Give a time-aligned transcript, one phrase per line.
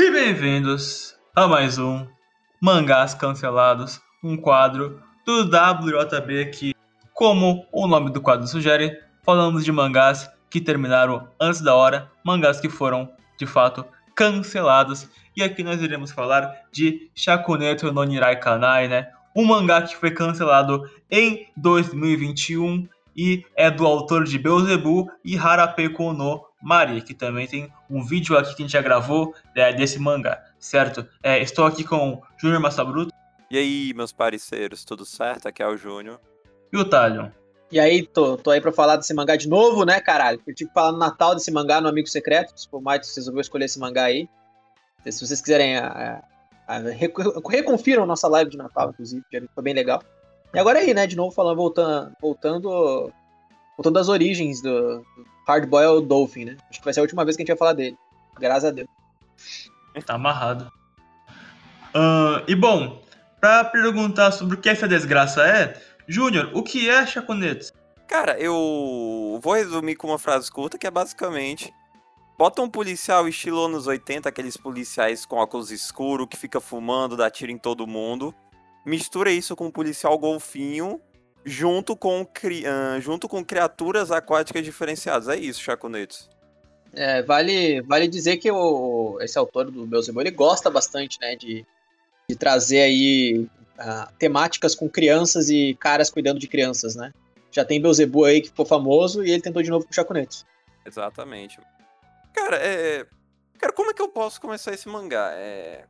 [0.00, 2.06] E bem-vindos a mais um
[2.62, 6.72] Mangás Cancelados, um quadro do WJB que,
[7.12, 12.60] como o nome do quadro sugere, falamos de mangás que terminaram antes da hora, mangás
[12.60, 13.84] que foram, de fato,
[14.14, 15.08] cancelados.
[15.36, 19.08] E aqui nós iremos falar de Shakuneto no Nirai Kanai, né?
[19.34, 22.86] Um mangá que foi cancelado em 2021
[23.16, 28.36] e é do autor de Beelzebub e Harapeko no Mari, que também tem um vídeo
[28.36, 31.06] aqui que a gente já gravou é, desse mangá, certo?
[31.22, 33.12] É, estou aqui com o Júnior Massabruto.
[33.50, 35.46] E aí, meus parceiros, tudo certo?
[35.46, 36.20] Aqui é o Júnior.
[36.72, 37.30] E o Talion.
[37.70, 40.40] E aí, tô, tô aí pra falar desse mangá de novo, né, caralho?
[40.46, 42.52] Eu tive que falar no Natal desse mangá no Amigo Secreto.
[42.58, 44.28] Se for mais, vocês resolveu escolher esse mangá aí.
[45.08, 46.22] Se vocês quiserem, a,
[46.66, 46.78] a, a,
[47.48, 50.02] reconfiram nossa live de Natal, inclusive, que foi bem legal.
[50.52, 53.12] E agora aí, né, de novo falando, voltando, voltando,
[53.76, 56.56] voltando às origens do, do Hard Boiled Dolphin, né?
[56.68, 57.96] Acho que vai ser a última vez que a gente vai falar dele.
[58.38, 58.88] Graças a Deus.
[60.04, 60.70] Tá amarrado.
[61.94, 63.02] Uh, e bom,
[63.40, 67.72] pra perguntar sobre o que essa desgraça é, Júnior, o que é Chaconetes?
[68.06, 71.72] Cara, eu vou resumir com uma frase curta que é basicamente
[72.38, 77.28] Bota um policial estilo anos 80, aqueles policiais com óculos escuros que fica fumando, dá
[77.28, 78.32] tiro em todo mundo.
[78.86, 81.00] Mistura isso com um policial golfinho
[81.48, 85.28] junto com, uh, junto com criaturas aquáticas diferenciadas.
[85.28, 86.28] É isso, Chaconetes.
[86.92, 91.64] É, vale, vale dizer que o, esse autor do Beelzebub, ele gosta bastante, né, de,
[92.28, 93.46] de trazer aí
[93.78, 97.12] uh, temáticas com crianças e caras cuidando de crianças, né?
[97.50, 100.44] Já tem Beelzebub aí que ficou famoso e ele tentou de novo com o Chaconetes.
[100.84, 101.58] Exatamente.
[102.32, 103.06] Cara, é...
[103.58, 105.32] Cara, como é que eu posso começar esse mangá?
[105.34, 105.84] É...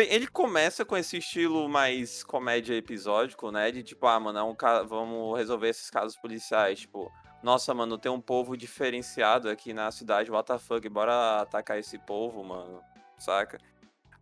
[0.00, 3.70] Ele começa com esse estilo mais comédia episódico, né?
[3.70, 4.82] De tipo, ah, mano, é um ca...
[4.82, 6.80] vamos resolver esses casos policiais.
[6.80, 7.10] Tipo,
[7.42, 11.98] nossa, mano, tem um povo diferenciado aqui na cidade, what the fuck, bora atacar esse
[11.98, 12.82] povo, mano,
[13.18, 13.58] saca?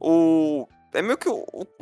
[0.01, 0.67] O...
[0.95, 1.29] É meio que,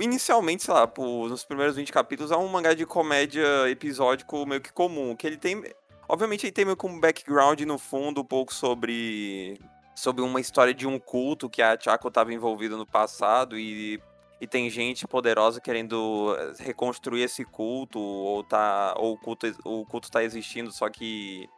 [0.00, 0.90] inicialmente, sei lá,
[1.28, 5.36] nos primeiros 20 capítulos, é um mangá de comédia episódico meio que comum, que ele
[5.36, 5.62] tem...
[6.08, 9.58] Obviamente ele tem meio que um background no fundo, um pouco sobre
[9.96, 14.00] sobre uma história de um culto que a Chaco estava envolvida no passado e,
[14.38, 19.86] e tem gente poderosa querendo eh, reconstruir esse culto ou tá ou o culto o
[19.86, 21.48] culto tá existindo só que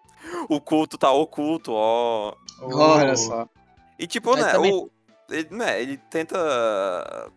[0.48, 2.34] o culto tá oculto, ó.
[2.62, 3.48] Olha só.
[3.98, 4.72] E tipo, né, também...
[4.72, 4.90] o,
[5.28, 7.30] ele, né, ele tenta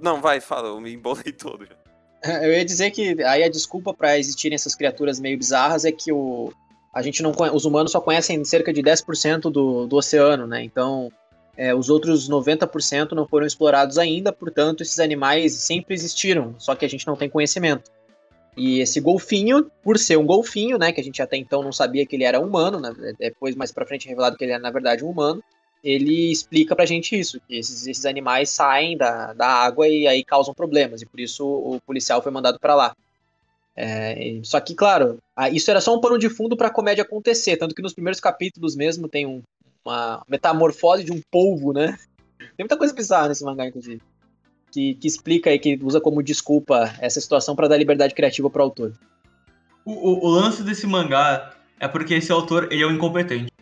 [0.00, 1.76] Não, vai, fala, eu me embolei todo já.
[2.42, 6.10] Eu ia dizer que aí a desculpa para existirem essas criaturas meio bizarras é que
[6.10, 6.52] o
[6.94, 10.62] a gente não os humanos só conhecem cerca de 10% do, do oceano, né?
[10.62, 11.10] Então,
[11.56, 16.84] é, os outros 90% não foram explorados ainda, portanto, esses animais sempre existiram, só que
[16.84, 17.90] a gente não tem conhecimento.
[18.56, 22.06] E esse golfinho, por ser um golfinho, né, que a gente até então não sabia
[22.06, 24.70] que ele era humano, né, depois mais para frente é revelado que ele era na
[24.70, 25.42] verdade um humano,
[25.82, 30.24] ele explica pra gente isso, que esses, esses animais saem da, da água e aí
[30.24, 32.96] causam problemas, e por isso o policial foi mandado para lá.
[33.76, 35.18] É, só que, claro,
[35.52, 38.20] isso era só um pano de fundo para a comédia acontecer, tanto que nos primeiros
[38.20, 39.42] capítulos mesmo tem um,
[39.84, 41.98] uma metamorfose de um polvo, né?
[42.38, 44.00] Tem muita coisa bizarra nesse mangá, inclusive,
[44.70, 48.62] que, que explica e que usa como desculpa essa situação para dar liberdade criativa para
[48.62, 48.92] o autor.
[49.84, 53.52] O, o, lance desse mangá é porque esse autor ele é um incompetente.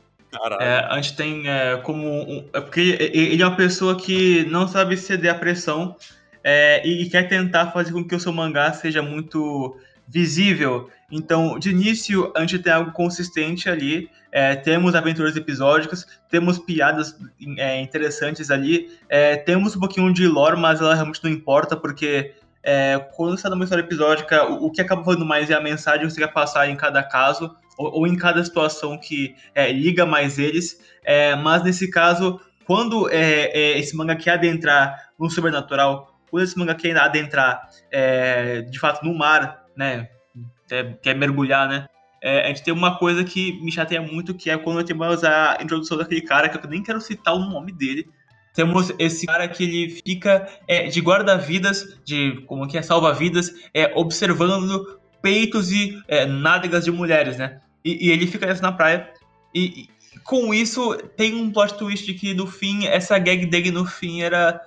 [0.61, 2.07] É, a gente tem é, como.
[2.07, 5.97] Um, é porque ele é uma pessoa que não sabe ceder à pressão
[6.43, 9.77] é, e quer tentar fazer com que o seu mangá seja muito
[10.09, 10.89] visível.
[11.11, 14.11] Então, de início, a gente tem algo consistente ali.
[14.31, 17.15] É, temos aventuras episódicas, temos piadas
[17.59, 22.35] é, interessantes ali, é, temos um pouquinho de lore, mas ela realmente não importa, porque
[22.63, 25.61] é, quando você está numa história episódica, o, o, que acaba falando mais é a
[25.61, 29.71] mensagem que você quer passar em cada caso, ou, ou em cada situação que é,
[29.71, 30.81] liga mais eles.
[31.05, 36.97] É, mas nesse caso, quando esse manga quer adentrar no sobrenatural, quando esse manga quer
[36.97, 37.69] adentrar
[38.71, 40.09] de fato no mar, né,
[40.69, 41.87] quer, quer mergulhar, né?
[42.23, 45.59] É, a gente tem uma coisa que me chateia muito, que é quando temos a
[45.61, 48.09] introdução daquele cara, que eu nem quero citar o nome dele.
[48.55, 53.91] Temos esse cara que ele fica é, de guarda-vidas, de como que é salva-vidas, é,
[53.97, 57.61] observando peitos e é, nádegas de mulheres, né?
[57.85, 59.11] E, e ele fica nessa na praia.
[59.55, 59.89] E, e,
[60.23, 64.23] com isso tem um plot twist de que no fim, essa gag dele no fim
[64.23, 64.61] era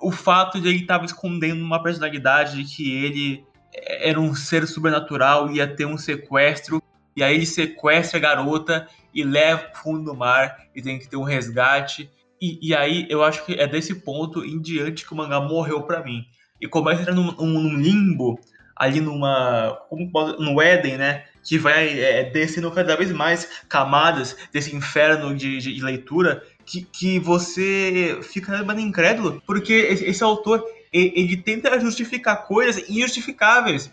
[0.00, 3.44] o fato de ele estar escondendo uma personalidade, de que ele
[3.86, 6.82] era um ser sobrenatural, ia ter um sequestro,
[7.16, 11.08] e aí ele sequestra a garota e leva pro fundo do mar, e tem que
[11.08, 12.10] ter um resgate.
[12.40, 15.82] E, e aí eu acho que é desse ponto em diante que o mangá morreu
[15.82, 16.24] para mim.
[16.60, 18.38] E começa num, num, limbo,
[18.76, 19.78] ali numa.
[19.88, 21.24] Como, no Éden, né?
[21.42, 26.82] Que vai é, descendo cada vez mais camadas desse inferno de, de, de leitura, que,
[26.82, 30.62] que você fica realmente incrédulo, porque esse, esse autor
[30.98, 33.90] ele, tenta justificar coisas injustificáveis.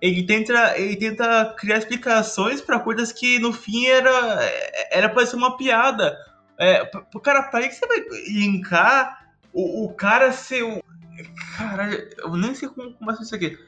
[0.00, 4.38] Ele tenta, ele tenta criar explicações para coisas que no fim era
[4.90, 6.16] era para ser uma piada.
[6.58, 6.88] É,
[7.22, 10.82] cara, para que você vai linkar o, o cara ser o.
[11.56, 13.58] Caralho, eu nem sei como começa isso aqui.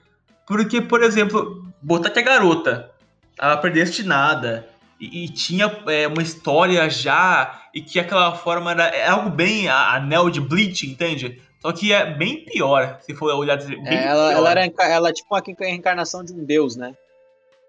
[0.47, 2.91] Porque, por exemplo, botar que a garota
[3.39, 4.69] ela predestinada
[5.01, 9.69] e, e tinha é, uma história já e que aquela forma era é algo bem
[9.69, 11.41] anel de Bleach, entende?
[11.61, 15.12] Só que é bem pior, se for olhar bem é, ela, ela, era ela é
[15.12, 16.95] tipo uma reencarnação de um deus, né?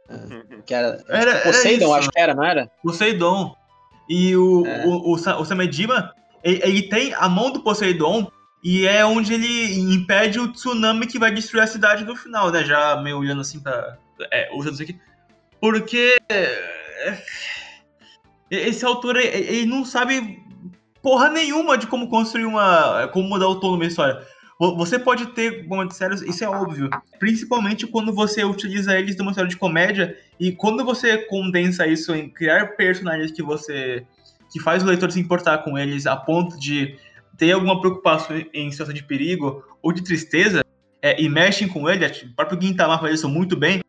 [0.10, 2.72] É, que era, era tipo, Poseidon, era acho que era, não era?
[2.82, 3.56] Poseidon.
[4.08, 4.86] E o, é.
[4.86, 8.32] o, o, o Samedima, ele, ele, tem a mão do Poseidon
[8.64, 12.64] e é onde ele impede o tsunami que vai destruir a cidade no final, né?
[12.64, 13.98] Já meio olhando assim pra.
[14.32, 15.00] É, usando isso aqui.
[15.60, 16.18] Porque.
[16.30, 17.24] É,
[18.50, 20.44] esse autor, ele não sabe
[21.02, 23.08] porra nenhuma de como construir uma.
[23.10, 24.26] como mudar o tom de uma história.
[24.78, 26.88] Você pode ter momentos sérios, isso é óbvio.
[27.20, 32.30] Principalmente quando você utiliza eles numa história de comédia e quando você condensa isso em
[32.30, 34.06] criar personagens que você.
[34.52, 36.96] que faz o leitor se importar com eles a ponto de
[37.38, 40.64] ter alguma preocupação em situação de perigo ou de tristeza
[41.02, 43.82] é, e mexem com ele, o próprio Gintama faz isso muito bem.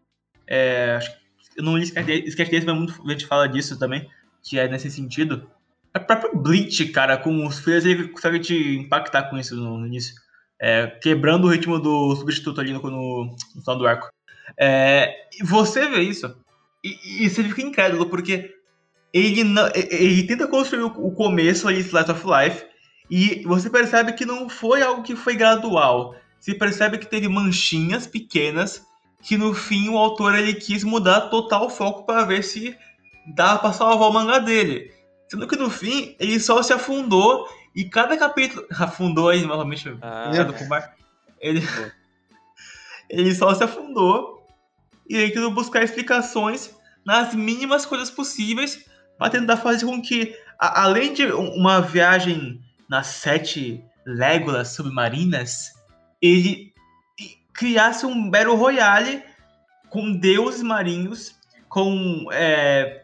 [0.48, 0.98] É,
[1.56, 4.08] eu não li Sketch desse, mas muito, a gente fala disso também,
[4.42, 5.46] que é nesse sentido.
[5.94, 10.14] O próprio Bleach, cara, com os filhos, ele consegue te impactar com isso no, início
[10.60, 14.08] é, quebrando o ritmo do substituto ali no, no, no final do arco.
[14.58, 15.12] É,
[15.42, 16.34] você vê isso
[16.84, 18.54] e, e, você fica incrédulo, porque
[19.12, 22.64] ele, não, ele tenta construir o começo ali, Slice of Life,
[23.10, 26.14] e você percebe que não foi algo que foi gradual.
[26.38, 28.86] Você percebe que teve manchinhas pequenas
[29.22, 32.76] que no fim o autor ele quis mudar total foco para ver se
[33.34, 34.90] dava para salvar o mangá dele.
[35.32, 38.67] Sendo que no fim ele só se afundou e cada capítulo.
[38.79, 39.96] Afundou aí novamente.
[40.02, 40.31] Ah.
[41.40, 41.62] Ele,
[43.08, 44.46] ele só se afundou.
[45.08, 48.84] E aí tentou buscar explicações nas mínimas coisas possíveis
[49.17, 55.73] para tentar fazer com que, a, além de uma viagem nas sete légulas submarinas,
[56.20, 56.75] ele
[57.55, 59.23] criasse um Battle Royale
[59.88, 61.34] com deuses marinhos,
[61.70, 63.02] com é,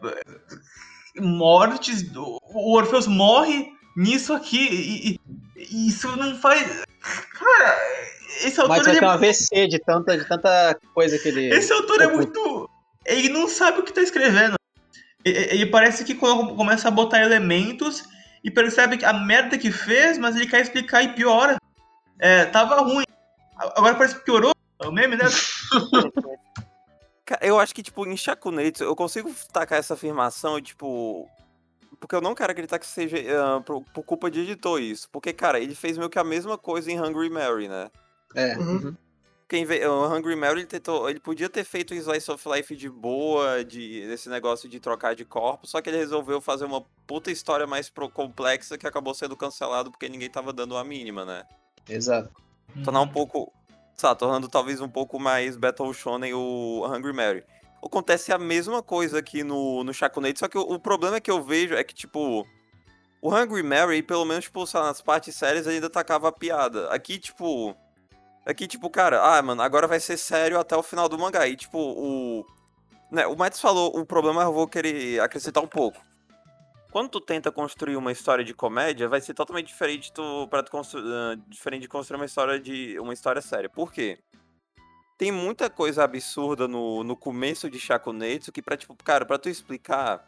[1.19, 2.05] mortes.
[2.15, 4.57] O Orpheus morre nisso aqui.
[4.57, 5.19] E,
[5.57, 6.83] e, isso não faz.
[7.33, 7.77] Cara,
[8.43, 8.77] esse autor.
[8.77, 11.53] Mas vai ter um AVC de tanta, de tanta coisa que ele.
[11.53, 12.69] Esse autor é muito.
[13.05, 14.55] Ele não sabe o que tá escrevendo.
[15.23, 18.05] Ele parece que começa a botar elementos
[18.43, 21.57] e percebe que a merda que fez, mas ele quer explicar e piora.
[22.17, 23.05] É, tava ruim.
[23.57, 24.53] Agora parece que piorou.
[24.81, 25.25] É o meme, né?
[27.41, 31.29] eu acho que, tipo, em Shakunetsu, eu consigo tacar essa afirmação, tipo,
[31.99, 35.09] porque eu não quero acreditar que seja uh, por, por, culpa de editor isso.
[35.11, 37.91] Porque, cara, ele fez meio que a mesma coisa em Hungry Mary, né?
[38.35, 38.57] É.
[38.57, 38.75] Uhum.
[38.75, 38.97] uhum.
[39.49, 42.75] Quem vê, o Hungry Mary ele tentou, ele podia ter feito um slice of life
[42.75, 46.85] de boa, de esse negócio de trocar de corpo, só que ele resolveu fazer uma
[47.07, 51.25] puta história mais pro, complexa que acabou sendo cancelado porque ninguém tava dando a mínima,
[51.25, 51.45] né?
[51.89, 52.29] Exato.
[52.83, 53.51] Tornar um pouco,
[53.99, 57.43] sabe, tornando talvez um pouco mais Battle Shonen o Hungry Mary
[57.83, 61.41] acontece a mesma coisa aqui no, no Shakunate, só que o, o, problema que eu
[61.41, 62.45] vejo é que, tipo,
[63.21, 66.89] o Hungry Mary, pelo menos, tipo, nas partes sérias, ainda tacava a piada.
[66.89, 67.75] Aqui, tipo...
[68.45, 71.47] Aqui, tipo, cara, ah, mano, agora vai ser sério até o final do mangá.
[71.47, 72.45] E, tipo, o...
[73.11, 75.99] Né, o Matos falou, o problema eu vou querer acrescentar um pouco.
[76.91, 80.71] Quando tu tenta construir uma história de comédia, vai ser totalmente diferente tu, pra tu
[80.71, 83.69] construir, uh, diferente de construir uma história de uma história séria.
[83.69, 84.19] Por quê?
[85.19, 89.49] tem muita coisa absurda no, no começo de Shakunetsu que pra, tipo, cara, pra tu
[89.49, 90.25] explicar.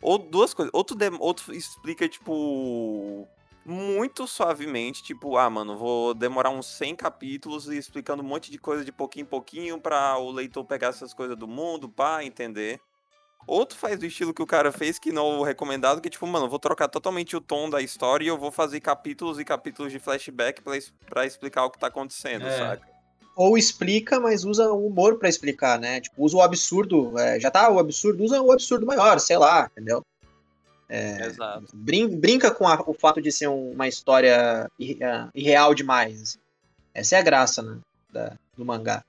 [0.00, 0.70] Ou duas coisas.
[0.72, 3.28] Ou tu, de, ou tu explica, tipo.
[3.66, 8.82] Muito suavemente, tipo, ah, mano, vou demorar uns 100 capítulos explicando um monte de coisa
[8.84, 12.80] de pouquinho em pouquinho pra o leitor pegar essas coisas do mundo, pá, entender.
[13.46, 16.10] Ou tu faz do estilo que o cara fez, que não é o recomendado, que
[16.10, 19.44] tipo, mano, vou trocar totalmente o tom da história e eu vou fazer capítulos e
[19.44, 20.74] capítulos de flashback pra,
[21.08, 22.58] pra explicar o que tá acontecendo, é.
[22.58, 22.90] saca?
[23.40, 26.00] ou explica, mas usa o humor para explicar, né?
[26.00, 29.70] Tipo, usa o absurdo, é, já tá o absurdo, usa o absurdo maior, sei lá,
[29.72, 30.04] entendeu?
[30.90, 31.64] É, Exato.
[31.72, 36.20] Brin brinca com a, o fato de ser um, uma história é, irreal demais.
[36.20, 36.38] Assim.
[36.92, 37.78] Essa é a graça, né,
[38.12, 39.02] da, do mangá.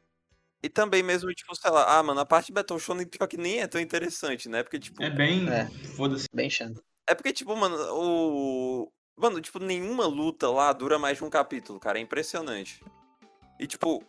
[0.64, 3.38] E também mesmo, tipo, sei lá, ah, mano, a parte de Battle Shonen pior que
[3.38, 4.62] nem é tão interessante, né?
[4.62, 5.02] Porque, tipo...
[5.02, 5.50] É bem...
[5.50, 5.66] É,
[5.96, 6.28] Foda-se.
[6.34, 6.84] Bem chato.
[7.08, 8.92] É porque, tipo, mano, o...
[9.18, 11.98] Mano, tipo, nenhuma luta lá dura mais de um capítulo, cara.
[11.98, 12.84] É impressionante.
[13.60, 14.04] E, tipo,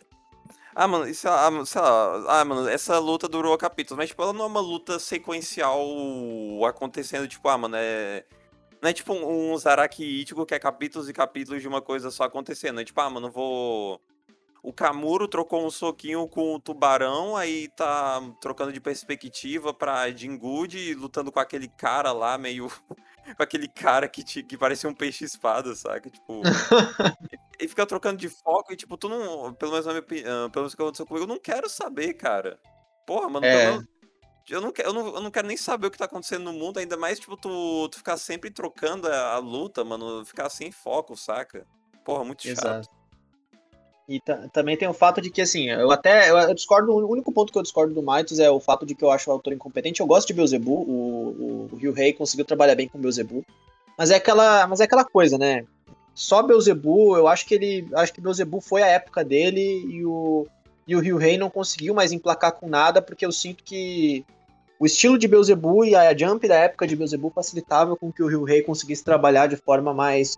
[0.75, 4.33] ah, mano, isso, ah, sei lá, ah, mano, essa luta durou capítulos, mas, tipo, ela
[4.33, 5.85] não é uma luta sequencial
[6.67, 8.25] acontecendo, tipo, ah, mano, é.
[8.81, 12.11] Não é tipo um, um Zaraki Ichigo que é capítulos e capítulos de uma coisa
[12.11, 12.81] só acontecendo.
[12.81, 14.01] É tipo, ah, mano, vou.
[14.63, 20.95] O Kamuro trocou um soquinho com o tubarão, aí tá trocando de perspectiva pra Jingudi
[20.95, 22.69] lutando com aquele cara lá, meio.
[23.37, 26.09] com aquele cara que, te, que parecia um peixe-espada, saca?
[26.09, 26.43] Tipo.
[27.59, 29.53] e fica trocando de foco e, tipo, tu não.
[29.53, 32.57] Pelo menos, na minha, uh, pelo menos que aconteceu comigo, eu não quero saber, cara.
[33.05, 33.73] Porra, mano, é.
[33.73, 33.89] pelo,
[34.49, 36.79] eu não, eu, não, eu não quero nem saber o que tá acontecendo no mundo,
[36.79, 41.17] ainda mais, tipo, tu, tu ficar sempre trocando a, a luta, mano, ficar sem foco,
[41.17, 41.67] saca?
[42.05, 42.59] Porra, muito chato.
[42.59, 43.02] Exato.
[44.09, 44.21] E
[44.53, 47.59] também tem o fato de que, assim, eu até eu, discordo, o único ponto que
[47.59, 50.01] eu discordo do Maitos é o fato de que eu acho o autor incompetente.
[50.01, 53.45] Eu gosto de Beelzebub, o, o, o Rei conseguiu trabalhar bem com Beelzebub,
[53.97, 55.65] mas é aquela, mas é aquela coisa, né?
[56.15, 60.47] Só Beelzebub, eu acho que ele, acho que Beelzebub foi a época dele e o
[60.87, 64.25] e o Ryu Rei não conseguiu mais emplacar com nada, porque eu sinto que
[64.79, 68.27] o estilo de Beelzebub e a jump da época de Beelzebub facilitava com que o
[68.27, 70.37] Ryu Rei conseguisse trabalhar de forma mais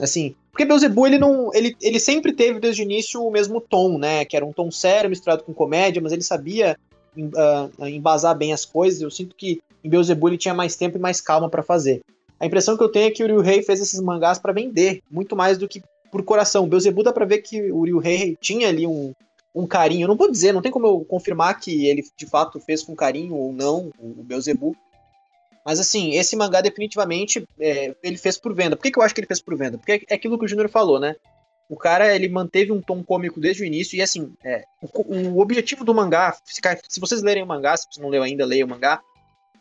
[0.00, 3.98] assim, porque Beelzebub ele não, ele, ele sempre teve desde o início o mesmo tom,
[3.98, 6.76] né, que era um tom sério misturado com comédia, mas ele sabia
[7.16, 9.00] uh, embasar bem as coisas.
[9.00, 12.00] Eu sinto que em Beelzebub ele tinha mais tempo e mais calma para fazer.
[12.38, 15.02] A impressão que eu tenho é que o Ryu Rei fez esses mangás para vender,
[15.10, 16.68] muito mais do que por coração.
[16.68, 19.12] Beelzebub dá para ver que o Ryu Rei tinha ali um,
[19.54, 20.04] um carinho.
[20.04, 22.94] Eu não vou dizer, não tem como eu confirmar que ele de fato fez com
[22.94, 24.74] carinho ou não, o Beelzebub.
[25.64, 28.76] Mas assim, esse mangá definitivamente é, ele fez por venda.
[28.76, 29.76] Por que, que eu acho que ele fez por venda?
[29.76, 31.16] Porque é aquilo que o Júnior falou, né?
[31.68, 35.40] O cara ele manteve um tom cômico desde o início e assim, é, o, o,
[35.40, 38.64] objetivo do mangá, se, se, vocês lerem o mangá, se você não leu ainda, leia
[38.64, 39.00] o mangá.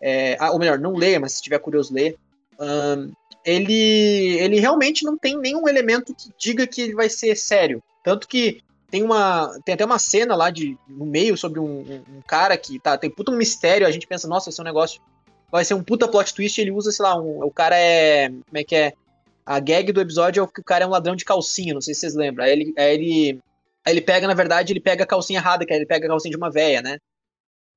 [0.02, 2.18] É, ah, ou melhor, não leia, mas se tiver curioso, ler.
[2.60, 3.12] Um,
[3.46, 7.82] ele, ele realmente não tem nenhum elemento que diga que ele vai ser sério.
[8.04, 9.52] Tanto que tem uma.
[9.64, 12.98] Tem até uma cena lá de, no meio sobre um, um, um cara que tá.
[12.98, 13.86] Tem puta um mistério.
[13.86, 15.02] A gente pensa, nossa, esse é um negócio.
[15.52, 16.60] Vai ser um puta plot twist.
[16.60, 18.30] Ele usa, sei lá, um, o cara é.
[18.30, 18.94] Como é que é?
[19.46, 21.94] A gag do episódio é que o cara é um ladrão de calcinha, não sei
[21.94, 22.46] se vocês lembram.
[22.46, 23.40] Aí ele, aí ele,
[23.84, 26.10] aí ele pega, na verdade, ele pega a calcinha errada, que aí ele pega a
[26.10, 27.00] calcinha de uma véia, né?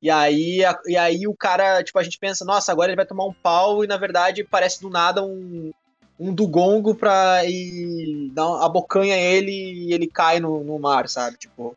[0.02, 3.06] E aí, a, e aí o cara, tipo, a gente pensa, nossa, agora ele vai
[3.06, 5.70] tomar um pau e na verdade parece do nada um,
[6.18, 11.36] um dugongo pra ir dar bocanha ele e ele cai no, no mar, sabe?
[11.38, 11.76] Tipo,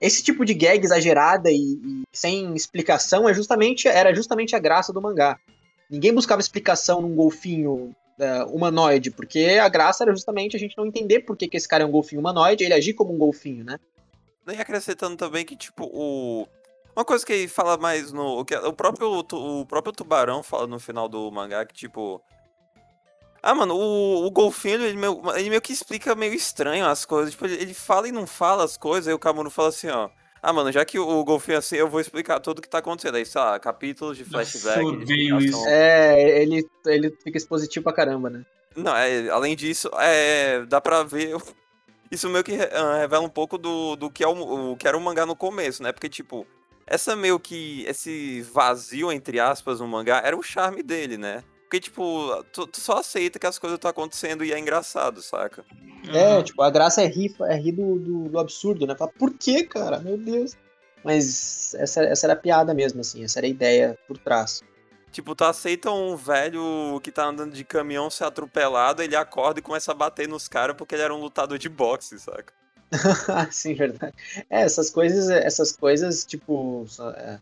[0.00, 4.92] esse tipo de gag exagerada e, e, sem explicação é justamente era justamente a graça
[4.92, 5.38] do mangá.
[5.90, 10.86] Ninguém buscava explicação num golfinho uh, humanoide, porque a graça era justamente a gente não
[10.86, 13.64] entender por que, que esse cara é um golfinho humanoide, ele agir como um golfinho,
[13.64, 13.78] né?
[14.46, 16.46] Acrescentando também que, tipo, o.
[16.96, 18.40] Uma coisa que ele fala mais no.
[18.40, 22.20] O, próprio, o próprio tubarão fala no final do mangá que, tipo,
[23.42, 27.32] ah, mano, o, o golfinho, ele meio, ele meio que explica meio estranho as coisas.
[27.32, 30.10] Tipo, ele, ele fala e não fala as coisas, aí o Camuro fala assim, ó.
[30.42, 32.78] Ah, mano, já que o, golfinho é assim, eu vou explicar tudo o que tá
[32.78, 33.16] acontecendo.
[33.16, 34.80] Aí, sei lá, capítulos de flashback.
[34.80, 35.66] Eu odeio isso.
[35.66, 38.44] É, ele, ele fica expositivo pra caramba, né?
[38.76, 41.36] Não, é, além disso, é, dá pra ver.
[42.10, 44.96] Isso meio que uh, revela um pouco do, do que, é o, o, que era
[44.96, 45.92] o mangá no começo, né?
[45.92, 46.46] Porque, tipo,
[46.86, 47.84] essa meio que.
[47.86, 51.44] Esse vazio, entre aspas, no mangá, era o charme dele, né?
[51.68, 55.62] Porque, tipo, tu, tu, só aceita que as coisas estão acontecendo e é engraçado, saca?
[56.10, 56.42] É, uhum.
[56.42, 58.96] tipo, a graça é rir, é rir do, do, do absurdo, né?
[58.96, 59.98] Fala, por que, cara?
[59.98, 60.56] Meu Deus.
[61.04, 64.62] Mas essa, essa era a piada mesmo, assim, essa era a ideia por trás.
[65.12, 69.62] Tipo, tu aceita um velho que tá andando de caminhão ser atropelado, ele acorda e
[69.62, 72.54] começa a bater nos caras porque ele era um lutador de boxe, saca?
[73.52, 74.14] Sim, verdade.
[74.48, 77.38] É, essas coisas, essas coisas, tipo, é,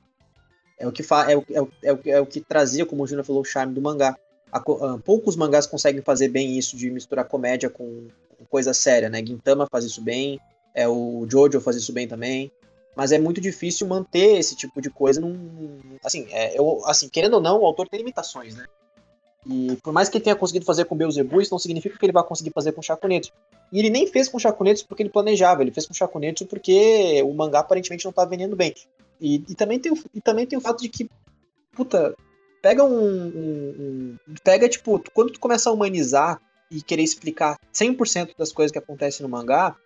[0.79, 3.03] é o que fa é, o, é, o, é, o, é o que trazia, como
[3.03, 4.17] o Júnior falou, o charme do mangá.
[4.53, 9.09] A, uh, poucos mangás conseguem fazer bem isso de misturar comédia com, com, coisa séria,
[9.09, 9.25] né?
[9.25, 10.39] Gintama faz isso bem,
[10.75, 12.53] é o Jojo faz isso bem também.
[12.95, 15.79] Mas é muito difícil manter esse tipo de coisa num.
[16.03, 18.65] Assim, é, eu, assim, querendo ou não, o autor tem limitações, né?
[19.49, 22.13] E por mais que ele tenha conseguido fazer com Beelzebub, isso não significa que ele
[22.13, 23.33] vai conseguir fazer com Chakunetsu.
[23.73, 27.33] E ele nem fez com Chakunetsu porque ele planejava, ele fez com Chakunetsu porque o
[27.33, 28.75] mangá aparentemente não estava vendendo bem.
[29.21, 31.09] E, e, também tem, e também tem o fato de que,
[31.73, 32.15] puta,
[32.61, 38.37] pega um, um, um, Pega, tipo, quando tu começa a humanizar e querer explicar 100%
[38.37, 39.77] das coisas que acontecem no mangá,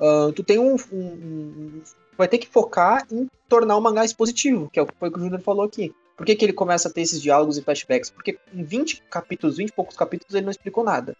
[0.00, 1.82] uh, tu tem um, um,
[2.16, 5.12] Vai ter que focar em tornar o mangá expositivo, que é o que foi o
[5.12, 5.94] que o Júnior falou aqui.
[6.16, 8.10] Por que, que ele começa a ter esses diálogos e flashbacks?
[8.10, 11.16] Porque em 20 capítulos, 20 e poucos capítulos, ele não explicou nada.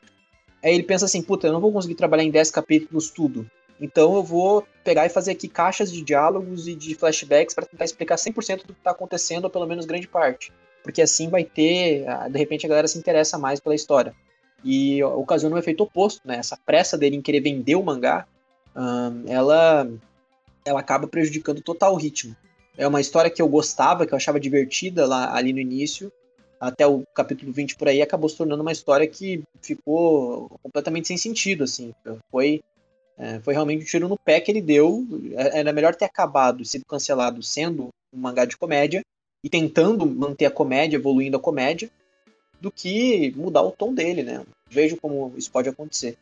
[0.60, 3.48] Aí ele pensa assim, puta, eu não vou conseguir trabalhar em 10 capítulos tudo.
[3.80, 7.84] Então eu vou pegar e fazer aqui caixas de diálogos e de flashbacks para tentar
[7.84, 10.52] explicar 100% do que está acontecendo, ou pelo menos grande parte.
[10.82, 14.14] Porque assim vai ter, de repente a galera se interessa mais pela história.
[14.64, 16.38] E ocasiona um efeito oposto, né?
[16.38, 18.26] Essa pressa dele em querer vender o mangá,
[19.26, 19.88] ela,
[20.64, 22.34] ela acaba prejudicando total o ritmo.
[22.76, 26.12] É uma história que eu gostava, que eu achava divertida lá ali no início,
[26.60, 31.16] até o capítulo 20 por aí, acabou se tornando uma história que ficou completamente sem
[31.16, 31.94] sentido, assim.
[32.30, 32.62] Foi,
[33.18, 35.06] é, foi realmente um tiro no pé que ele deu.
[35.34, 39.02] É, era melhor ter acabado e sido cancelado sendo um mangá de comédia
[39.42, 41.90] e tentando manter a comédia, evoluindo a comédia,
[42.60, 44.44] do que mudar o tom dele, né?
[44.68, 46.16] Vejo como isso pode acontecer.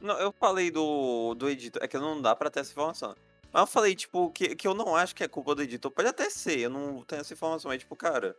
[0.00, 3.14] Não, eu falei do, do editor, é que não dá pra ter essa informação.
[3.52, 5.90] Mas eu falei, tipo, que, que eu não acho que é culpa do editor.
[5.90, 8.36] Pode até ser, eu não tenho essa informação, mas, tipo, cara,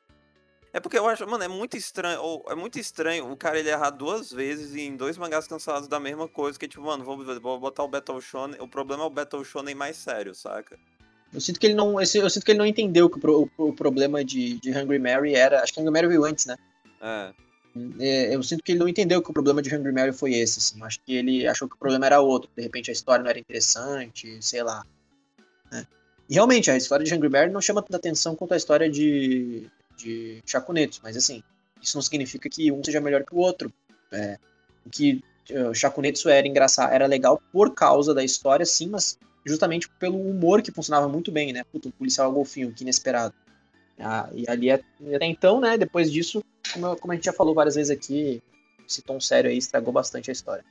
[0.73, 2.21] é porque eu acho, mano, é muito estranho.
[2.21, 5.99] Ou, é muito estranho o cara ele errar duas vezes em dois mangás cancelados da
[5.99, 6.59] mesma coisa.
[6.59, 8.59] Que tipo, mano, vou, vou botar o Battle Shonen.
[8.59, 10.77] O problema é o Battle Shonen mais sério, saca?
[11.33, 11.99] Eu sinto que ele não.
[11.99, 15.35] Eu sinto que ele não entendeu que o, o, o problema de, de Hungry Mary
[15.35, 15.61] era.
[15.61, 16.55] Acho que Hungry Mary veio antes, né?
[17.01, 17.33] É.
[17.99, 18.35] é.
[18.35, 20.83] Eu sinto que ele não entendeu que o problema de Hungry Mary foi esse, assim.
[20.83, 22.49] Acho que ele achou que o problema era outro.
[22.55, 24.85] De repente a história não era interessante, sei lá.
[25.71, 25.85] Né?
[26.29, 29.69] E realmente, a história de Hungry Mary não chama tanta atenção quanto a história de,
[29.97, 31.43] de Chacunetos, mas assim,
[31.81, 33.73] isso não significa que um seja melhor que o outro.
[34.11, 34.37] É,
[34.89, 40.61] que uh, era engraçado, era legal por causa da história, sim, mas justamente pelo humor
[40.61, 41.63] que funcionava muito bem, né?
[41.71, 43.33] Puta, o policial golfinho, que inesperado.
[43.99, 44.85] Ah, e ali até
[45.21, 48.43] então, né, depois disso, como, como, a gente já falou várias vezes aqui,
[48.87, 50.63] esse tom sério aí estragou bastante a história.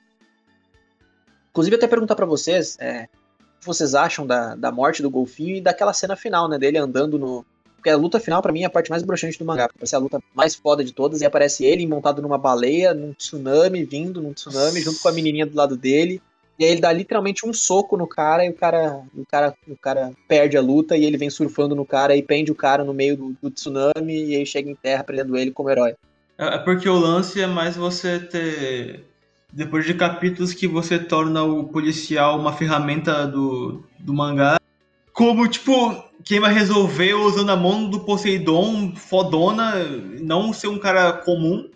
[1.50, 3.08] Inclusive, até perguntar para vocês, é,
[3.40, 6.78] o que vocês acham da, da morte do golfinho e daquela cena final, né, dele
[6.78, 7.44] andando no,
[7.86, 9.68] porque a luta final, para mim, é a parte mais broxante do mangá.
[9.72, 11.20] Parece a luta mais foda de todas.
[11.20, 15.46] E aparece ele montado numa baleia, num tsunami, vindo num tsunami, junto com a menininha
[15.46, 16.20] do lado dele.
[16.58, 19.76] E aí ele dá literalmente um soco no cara e o cara, o cara, o
[19.76, 22.92] cara perde a luta e ele vem surfando no cara e pende o cara no
[22.92, 25.94] meio do, do tsunami e aí chega em terra prendendo ele como herói.
[26.36, 29.04] É, é porque o lance é mais você ter.
[29.52, 34.58] Depois de capítulos que você torna o policial uma ferramenta do, do mangá,
[35.12, 39.76] como, tipo, quem vai resolver usando a mão do Poseidon fodona,
[40.20, 41.70] não ser um cara comum,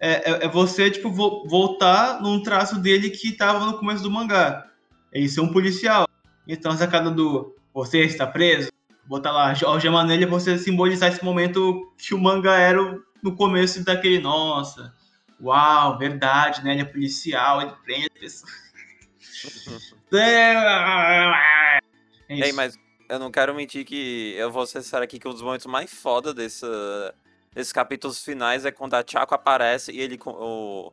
[0.00, 4.10] é, é, é você, tipo, vo voltar num traço dele que tava no começo do
[4.10, 4.66] mangá.
[5.12, 6.08] Ele ser um policial.
[6.48, 8.70] Então a sacada do você está preso,
[9.06, 12.80] botar lá algema nele é você simbolizar esse momento que o mangá era
[13.22, 14.94] no começo daquele, nossa,
[15.38, 16.72] uau, verdade, né?
[16.72, 18.52] Ele é policial, ele prende as pessoas.
[20.14, 20.54] é,
[22.30, 22.78] é Ei, mas
[23.14, 25.92] eu não quero mentir que eu vou ser sincero aqui que um dos momentos mais
[25.92, 26.66] foda desse,
[27.52, 30.92] desses capítulos finais é quando a Chaco aparece e ele, o,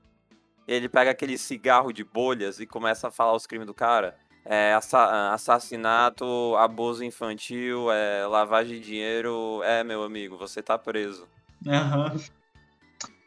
[0.67, 4.15] ele pega aquele cigarro de bolhas e começa a falar os crimes do cara.
[4.43, 4.73] É,
[5.31, 9.61] assassinato, abuso infantil, é, lavagem de dinheiro.
[9.63, 11.27] É, meu amigo, você tá preso.
[11.65, 12.19] Uhum.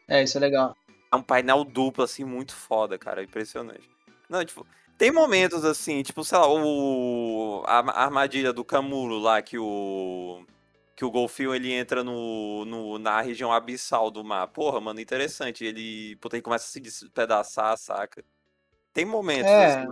[0.07, 0.75] É, isso é legal.
[1.11, 3.23] É um painel duplo, assim, muito foda, cara.
[3.23, 3.89] Impressionante.
[4.29, 9.41] Não, tipo, tem momentos assim, tipo, sei lá, o, a, a armadilha do Camuro lá,
[9.41, 10.45] que o.
[10.95, 14.47] Que o golfinho ele entra no, no, na região abissal do mar.
[14.47, 15.65] Porra, mano, interessante.
[15.65, 18.23] Ele, puta, ele começa a se despedaçar, saca?
[18.93, 19.75] Tem momentos, é.
[19.75, 19.89] assim,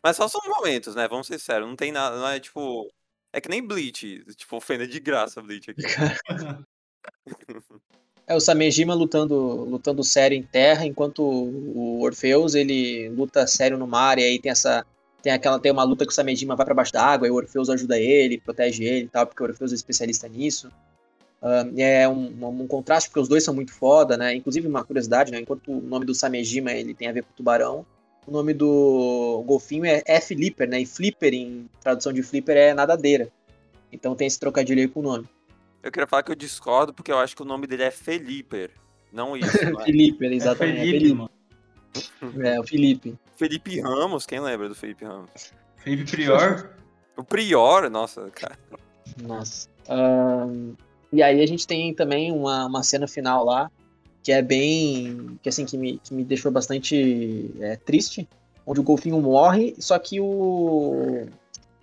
[0.00, 1.08] Mas só são momentos, né?
[1.08, 1.68] Vamos ser sérios.
[1.68, 2.88] Não tem nada, não é tipo.
[3.32, 4.24] É que nem Bleach.
[4.36, 5.82] Tipo, ofenda de graça Bleach aqui.
[8.26, 13.86] É o Samejima lutando, lutando sério em terra, enquanto o Orfeus ele luta sério no
[13.86, 14.84] mar, e aí tem essa
[15.22, 17.34] tem aquela tem uma luta que o Samejima vai para baixo da água, e o
[17.34, 20.70] Orfeus ajuda ele, protege ele e tal, porque o Orfeus é especialista nisso.
[21.76, 24.34] É um, um, um, contraste, porque os dois são muito foda, né?
[24.34, 25.40] Inclusive, uma curiosidade, né?
[25.40, 27.84] Enquanto o nome do Samejima ele tem a ver com tubarão,
[28.26, 30.80] o nome do golfinho é, é Flipper, né?
[30.80, 33.28] E Flipper, em tradução de Flipper, é nadadeira.
[33.92, 35.28] Então tem esse trocadilho aí com o nome.
[35.84, 38.70] Eu queria falar que eu discordo, porque eu acho que o nome dele é Felipe.
[39.12, 39.54] Não isso.
[39.58, 39.84] É?
[39.84, 40.78] Felipe, exatamente.
[40.78, 41.30] É Felipe, mano.
[42.42, 43.18] É, o Felipe.
[43.36, 45.52] Felipe Ramos, quem lembra do Felipe Ramos?
[45.76, 46.70] Felipe Prior?
[47.18, 48.58] o Prior, nossa, cara.
[49.22, 49.68] Nossa.
[49.90, 50.74] Um,
[51.12, 53.70] e aí a gente tem também uma, uma cena final lá,
[54.22, 55.38] que é bem.
[55.42, 58.26] que assim, que me, que me deixou bastante é, triste.
[58.66, 61.26] Onde o golfinho morre, só que o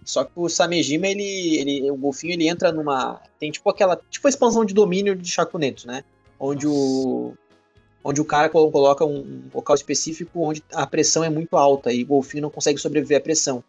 [0.04, 3.22] só que o Samejima, ele, ele, o golfinho, ele entra numa.
[3.40, 4.00] Tem tipo aquela.
[4.10, 6.04] Tipo a expansão de domínio de Chacunetos, né?
[6.40, 7.34] Onde o.
[8.04, 12.08] Onde o cara coloca um local específico onde a pressão é muito alta e o
[12.08, 13.64] golfinho não consegue sobreviver à pressão.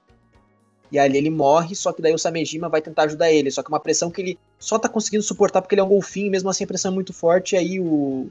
[0.90, 3.50] E ali ele morre, só que daí o Samejima vai tentar ajudar ele.
[3.50, 5.88] Só que é uma pressão que ele só tá conseguindo suportar porque ele é um
[5.88, 7.54] golfinho, e mesmo assim a pressão é muito forte.
[7.54, 8.30] E aí o,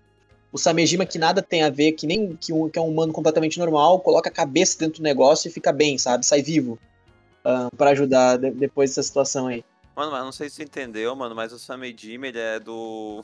[0.51, 3.13] o Samejima, que nada tem a ver, que nem que, um, que é um humano
[3.13, 6.25] completamente normal, coloca a cabeça dentro do negócio e fica bem, sabe?
[6.25, 6.79] Sai vivo
[7.45, 9.63] uh, para ajudar de, depois dessa situação aí.
[9.95, 13.23] Mano, mas não sei se você entendeu, mano, mas o Samejima, ele é do.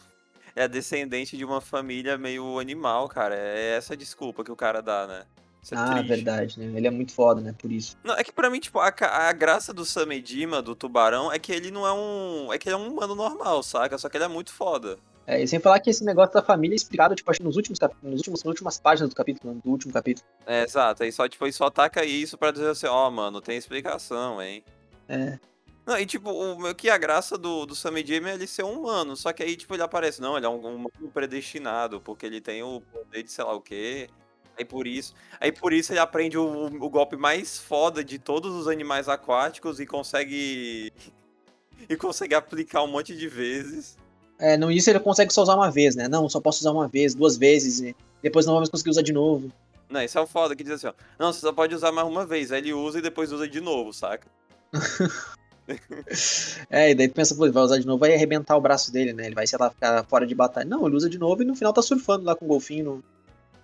[0.55, 3.35] É descendente de uma família meio animal, cara.
[3.35, 5.23] É essa desculpa que o cara dá, né?
[5.71, 6.07] É ah, triste.
[6.07, 6.77] verdade, né?
[6.77, 7.53] Ele é muito foda, né?
[7.57, 7.95] Por isso.
[8.03, 11.51] Não, é que pra mim, tipo, a, a graça do Samedima, do tubarão, é que
[11.51, 12.53] ele não é um.
[12.53, 13.97] É que ele é um humano normal, saca?
[13.97, 14.97] Só que ele é muito foda.
[15.27, 17.57] É, e sem falar que esse negócio da família é explicado, tipo, acho que nos
[17.57, 20.25] últimos, nos últimos, nas últimas páginas do capítulo, do último capítulo.
[20.45, 21.03] É, exato.
[21.03, 24.41] Aí só, tipo, aí só ataca isso pra dizer assim, ó, oh, mano, tem explicação,
[24.41, 24.63] hein?
[25.09, 25.37] É.
[25.85, 29.17] Não, e tipo, o que a graça do, do Sammy Jamie é ele ser humano,
[29.17, 32.63] só que aí, tipo, ele aparece, não, ele é um, um predestinado, porque ele tem
[32.63, 34.09] o poder de sei lá o quê.
[34.57, 35.13] Aí por isso.
[35.39, 39.79] Aí por isso ele aprende o, o golpe mais foda de todos os animais aquáticos
[39.79, 40.91] e consegue.
[41.87, 43.97] e consegue aplicar um monte de vezes.
[44.39, 46.07] É, não, isso ele consegue só usar uma vez, né?
[46.07, 49.13] Não, só posso usar uma vez, duas vezes, e depois não vamos conseguir usar de
[49.13, 49.51] novo.
[49.89, 50.93] Não, isso é o foda que diz assim, ó.
[51.17, 52.51] Não, você só pode usar mais uma vez.
[52.51, 54.27] Aí ele usa e depois usa de novo, saca?
[56.69, 58.91] é, e daí tu pensa, pô, ele vai usar de novo, vai arrebentar o braço
[58.91, 59.25] dele, né?
[59.25, 60.67] Ele vai, sei lá, ficar fora de batalha.
[60.67, 63.03] Não, ele usa de novo e no final tá surfando lá com o golfinho no,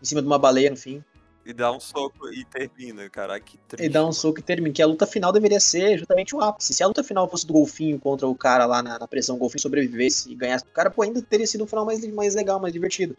[0.01, 1.03] em cima de uma baleia no fim.
[1.45, 3.85] E dá um soco e termina, cara, que triste.
[3.85, 6.73] E dá um soco e termina, que a luta final deveria ser justamente o ápice.
[6.73, 9.39] Se a luta final fosse do golfinho contra o cara lá na, na pressão, o
[9.39, 12.59] golfinho sobrevivesse e ganhasse o cara, pô, ainda teria sido um final mais, mais legal,
[12.59, 13.17] mais divertido.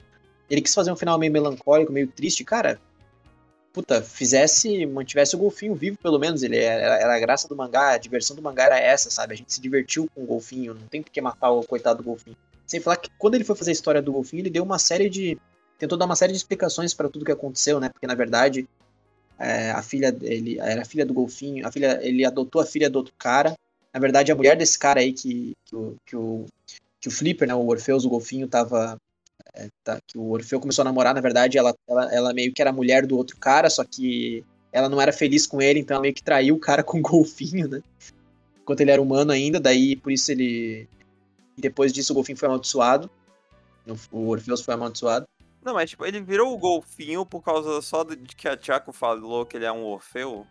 [0.49, 2.81] Ele quis fazer um final meio melancólico, meio triste, cara,
[3.75, 6.43] puta, fizesse, mantivesse o golfinho vivo, pelo menos.
[6.43, 9.35] Ele era, era, a graça do mangá, a diversão do mangá era essa, sabe?
[9.35, 12.05] A gente se divertiu com o golfinho, não tem por que matar o coitado do
[12.05, 12.37] golfinho.
[12.67, 15.11] Sem falar que quando ele foi fazer a história do golfinho, ele deu uma série
[15.11, 15.37] de.
[15.85, 17.89] Tentou dar uma série de explicações para tudo que aconteceu, né?
[17.89, 18.69] Porque na verdade.
[19.37, 22.89] É, a filha dele era a filha do golfinho, a filha, ele adotou a filha
[22.89, 23.53] do outro cara.
[23.93, 26.47] Na verdade, a mulher desse cara aí que, que, o, que, o,
[27.01, 28.97] que o Flipper, né, o Orfeus, o golfinho, tava
[29.55, 32.61] é, tá, que o Orfeu começou a namorar, na verdade, ela, ela, ela meio que
[32.61, 36.03] era mulher do outro cara, só que ela não era feliz com ele, então ela
[36.03, 37.83] meio que traiu o cara com o golfinho, né?
[38.61, 40.89] Enquanto ele era humano ainda, daí por isso ele.
[41.57, 43.09] Depois disso o golfinho foi amaldiçoado.
[44.11, 45.27] O Orfeus foi amaldiçoado.
[45.65, 49.47] Não, mas tipo, ele virou o golfinho por causa só de que a Tiago falou
[49.47, 50.47] que ele é um Orfeu?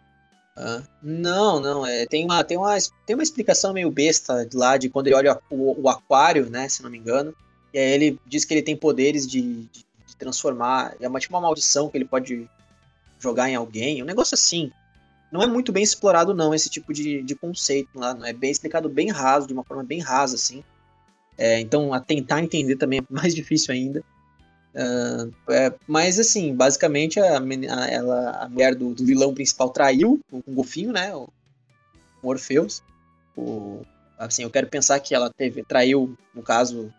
[0.57, 1.85] Ah, não, não.
[1.85, 5.39] É, tem, uma, tem, uma, tem uma explicação meio besta lá de quando ele olha
[5.51, 6.67] o, o aquário, né?
[6.67, 7.33] Se não me engano.
[7.71, 10.95] E aí ele diz que ele tem poderes de, de, de transformar.
[10.99, 12.49] É uma, tipo uma maldição que ele pode
[13.19, 14.01] jogar em alguém.
[14.01, 14.71] Um negócio assim.
[15.31, 18.13] Não é muito bem explorado, não, esse tipo de, de conceito lá.
[18.13, 20.63] Não é bem explicado bem raso, de uma forma bem rasa, assim.
[21.37, 24.03] É, então, a tentar entender também é mais difícil ainda.
[24.73, 30.19] Uh, é, mas assim, basicamente a, a, ela, a mulher do, do, vilão principal traiu
[30.31, 31.15] o, golfinho, né?
[31.15, 31.29] O,
[32.21, 32.81] o Orfeus.
[33.37, 33.81] O,
[34.17, 36.91] assim, eu quero pensar que ela teve, traiu, no caso,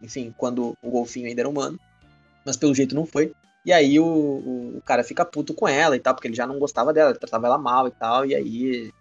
[0.00, 1.78] enfim, quando o golfinho ainda era humano.
[2.44, 3.32] Mas pelo jeito não foi.
[3.64, 6.46] E aí o, o, o, cara fica puto com ela e tal, porque ele já
[6.46, 8.92] não gostava dela, ele tratava ela mal e tal, e aí.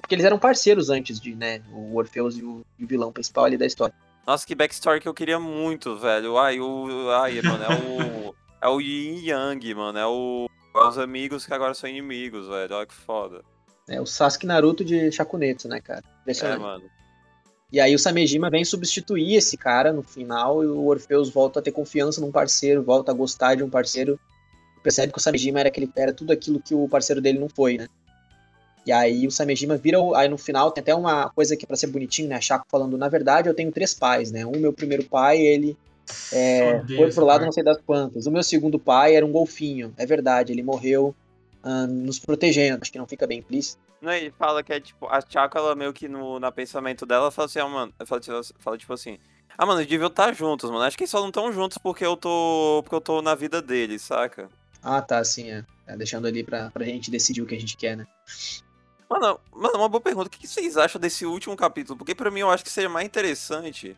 [0.00, 1.62] Porque eles eram parceiros antes de, né?
[1.70, 3.94] O Orfeus e o, e o vilão principal ali da história.
[4.28, 6.36] Nossa, que backstory que eu queria muito, velho.
[6.36, 7.10] Ai, o.
[7.12, 8.34] Ai, mano, é o.
[8.60, 9.98] é o Yin Yang, mano.
[9.98, 10.46] É o.
[10.76, 12.76] É os amigos que agora são inimigos, velho.
[12.76, 13.42] Olha que foda.
[13.88, 16.04] É o Sasuke Naruto de Shakunetsu, né, cara?
[16.26, 16.84] É, mano.
[17.72, 21.62] E aí o Samejima vem substituir esse cara no final e o Orfeus volta a
[21.62, 24.20] ter confiança num parceiro, volta a gostar de um parceiro.
[24.82, 27.78] Percebe que o Samejima era, aquele, era tudo aquilo que o parceiro dele não foi,
[27.78, 27.88] né?
[28.86, 29.98] E aí o Samejima vira.
[30.16, 32.36] Aí no final tem até uma coisa que é pra ser bonitinho, né?
[32.36, 34.46] A Chaco falando, na verdade, eu tenho três pais, né?
[34.46, 35.76] Um meu primeiro pai, ele
[36.32, 38.26] é, foi pro lado não sei das quantas.
[38.26, 39.92] O meu segundo pai era um golfinho.
[39.96, 41.14] É verdade, ele morreu
[41.62, 42.78] uh, nos protegendo.
[42.82, 43.80] Acho que não fica bem implícito.
[44.00, 47.30] Não, ele fala que é tipo, a Chaco, ela meio que no na pensamento dela,
[47.32, 48.20] fala assim, ah, mano, fala,
[48.60, 49.18] fala tipo assim,
[49.56, 50.82] ah, mano, eles deviam estar juntos, mano.
[50.82, 52.80] Acho que eles só não estão juntos porque eu tô.
[52.84, 54.48] Porque eu tô na vida deles, saca?
[54.80, 55.64] Ah, tá, sim, é.
[55.88, 58.06] é deixando ali pra, pra gente decidir o que a gente quer, né?
[59.08, 60.28] Mano, mano, uma boa pergunta.
[60.28, 61.96] O que vocês acham desse último capítulo?
[61.96, 63.96] Porque pra mim eu acho que seria mais interessante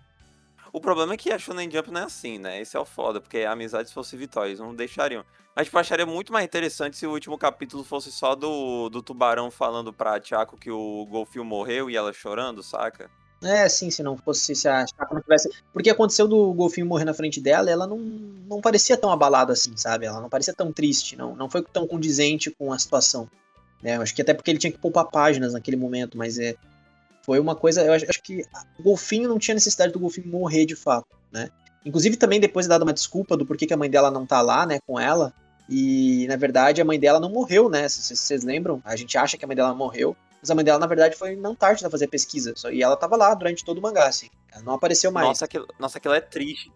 [0.73, 2.61] o problema é que a Shonen Jump não é assim, né?
[2.61, 5.25] Esse é o foda, porque amizades fosse vitórias, não deixariam.
[5.55, 9.51] Mas, tipo, acharia muito mais interessante se o último capítulo fosse só do, do tubarão
[9.51, 13.11] falando pra Tiago que o golfinho morreu e ela chorando, saca?
[13.43, 15.51] É, sim, se não fosse, se a Chaco não tivesse.
[15.73, 19.77] Porque aconteceu do golfinho morrer na frente dela, ela não, não parecia tão abalada assim,
[19.77, 20.07] sabe?
[20.07, 23.29] Ela não parecia tão triste, não, não foi tão condizente com a situação.
[23.83, 23.97] Né?
[23.97, 26.55] Eu acho que até porque ele tinha que poupar páginas naquele momento, mas é,
[27.23, 28.43] foi uma coisa, eu acho, que
[28.79, 31.51] o golfinho não tinha necessidade do golfinho morrer de fato, né?
[31.85, 34.43] Inclusive também depois de dado uma desculpa do porquê que a mãe dela não tá
[34.43, 35.33] lá, né, com ela.
[35.69, 37.89] E na verdade a mãe dela não morreu, né?
[37.89, 40.79] Se vocês lembram, a gente acha que a mãe dela morreu, mas a mãe dela
[40.79, 44.09] na verdade foi na Antártida fazer pesquisa, e ela tava lá durante todo o mangá,
[44.09, 44.29] assim.
[44.53, 45.29] Ela não apareceu mais.
[45.29, 46.73] Nossa, aquilo, nossa, aquilo é triste.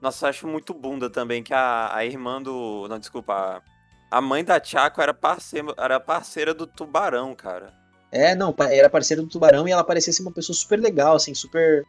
[0.00, 3.62] Nossa, eu acho muito bunda também que a, a irmã do, não, desculpa, a,
[4.10, 7.84] a mãe da Chaco era parceira, era parceira do tubarão, cara.
[8.14, 11.34] É, não, era parceira do Tubarão e ela parecia ser uma pessoa super legal, assim,
[11.34, 11.84] super.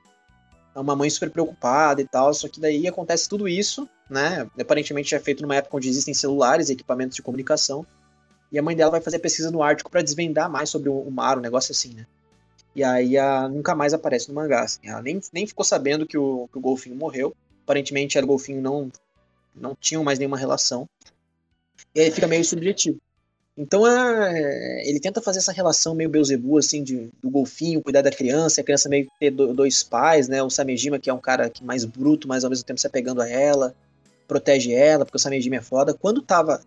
[0.76, 2.34] Uma mãe super preocupada e tal.
[2.34, 4.50] Só que daí acontece tudo isso, né?
[4.60, 7.86] Aparentemente é feito numa época onde existem celulares e equipamentos de comunicação.
[8.52, 11.38] E a mãe dela vai fazer pesquisa no Ártico para desvendar mais sobre o mar,
[11.38, 12.08] um negócio assim, né?
[12.76, 14.64] E aí a, nunca mais aparece no mangá.
[14.64, 14.80] Assim.
[14.84, 17.36] Ela nem, nem ficou sabendo que o, que o golfinho morreu.
[17.64, 18.92] aparentemente era o golfinho não
[19.56, 20.90] não tinham mais nenhuma relação.
[21.94, 23.00] E aí fica meio subjetivo.
[23.58, 28.12] Então é, ele tenta fazer essa relação meio Beuzebu, assim, de, do golfinho, cuidar da
[28.12, 30.44] criança, a criança meio ter dois pais, né?
[30.44, 33.22] O Samejima, que é um cara que mais bruto, mas ao mesmo tempo se apegando
[33.22, 33.74] a ela,
[34.28, 35.94] protege ela, porque o Samejima é foda.
[35.94, 36.62] Quando tava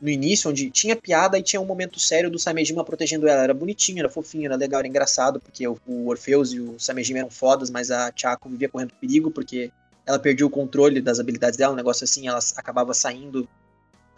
[0.00, 3.54] no início, onde tinha piada e tinha um momento sério do Samejima protegendo ela, era
[3.54, 7.30] bonitinho, era fofinho, era legal, era engraçado, porque o, o Orfeus e o Samejima eram
[7.30, 9.72] fodas, mas a Chako vivia correndo perigo, porque
[10.06, 13.48] ela perdia o controle das habilidades dela, um negócio assim, ela acabava saindo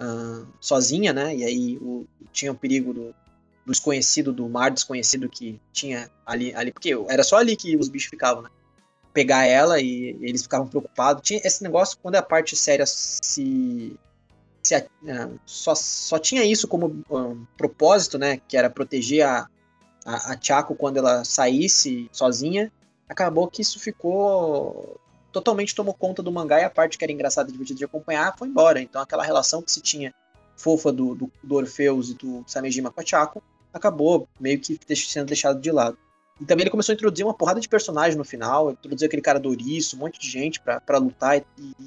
[0.01, 1.35] uh, sozinha, né?
[1.37, 3.15] E aí o, tinha o perigo do,
[3.67, 7.89] do, desconhecido, do mar desconhecido que tinha ali, ali, porque era só ali que os
[7.89, 8.49] bichos ficavam, né?
[9.13, 11.23] Pegar ela e eles ficavam preocupados.
[11.23, 13.97] Tinha esse negócio, quando a parte séria se.
[14.63, 18.41] se uh, só, só tinha isso como um, propósito, né?
[18.49, 19.49] Que era proteger a,
[20.07, 22.73] a, a Chaco quando ela saísse sozinha.
[23.09, 25.01] Acabou que isso ficou
[25.33, 28.37] totalmente tomou conta do mangá e a parte que era engraçada e divertida de acompanhar
[28.37, 28.81] foi embora.
[28.81, 30.15] Então aquela relação que se tinha
[30.57, 35.27] fofa do, do, do Orfeus e do Samejima com a Chako acabou meio que sendo
[35.27, 35.97] deixado de lado.
[36.41, 39.39] E também ele começou a introduzir uma porrada de personagens no final, introduziu aquele cara
[39.39, 41.45] do Ouriço, um monte de gente para lutar e,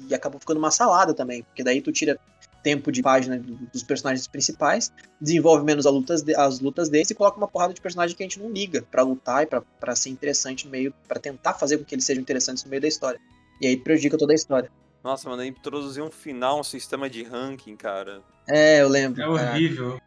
[0.08, 2.18] e, acabou ficando uma salada também, porque daí tu tira
[2.62, 3.36] tempo de página
[3.72, 7.80] dos personagens principais, desenvolve menos as lutas, as lutas deles e coloca uma porrada de
[7.80, 11.18] personagens que a gente não liga para lutar e para ser interessante no meio, para
[11.18, 13.20] tentar fazer com que eles sejam interessantes no meio da história.
[13.60, 14.70] E aí prejudica toda a história.
[15.02, 18.22] Nossa, mano, introduzir um final, um sistema de ranking, cara.
[18.48, 19.22] É, eu lembro.
[19.22, 20.00] É horrível.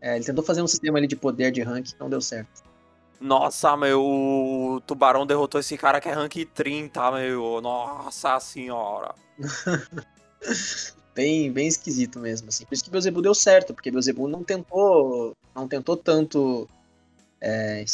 [0.00, 2.62] é, ele tentou fazer um sistema ali de poder de ranking, não deu certo.
[3.20, 7.60] Nossa, meu, o Tubarão derrotou esse cara que é rank 30, meu.
[7.60, 9.14] Nossa senhora.
[11.14, 12.64] bem, bem esquisito mesmo, assim.
[12.64, 16.66] Por isso que Beuzebu deu certo, porque Beuzebu não tentou, não tentou tanto
[17.40, 17.84] é,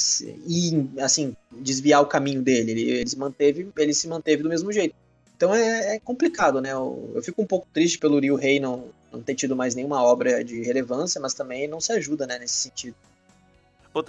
[0.47, 2.73] e assim desviar o caminho dele.
[2.73, 4.95] Ele, ele, se manteve, ele se manteve do mesmo jeito.
[5.37, 6.73] Então é, é complicado, né?
[6.73, 10.03] Eu, eu, fico um pouco triste pelo Ryu Rei não, não ter tido mais nenhuma
[10.03, 12.97] obra de relevância, mas também não se ajuda, né, nesse sentido.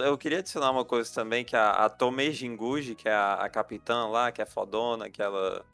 [0.00, 3.48] Eu queria adicionar uma coisa também, que a, a Tome Jinguji, que é a, a
[3.48, 5.64] capitã lá, que é fodona, aquela...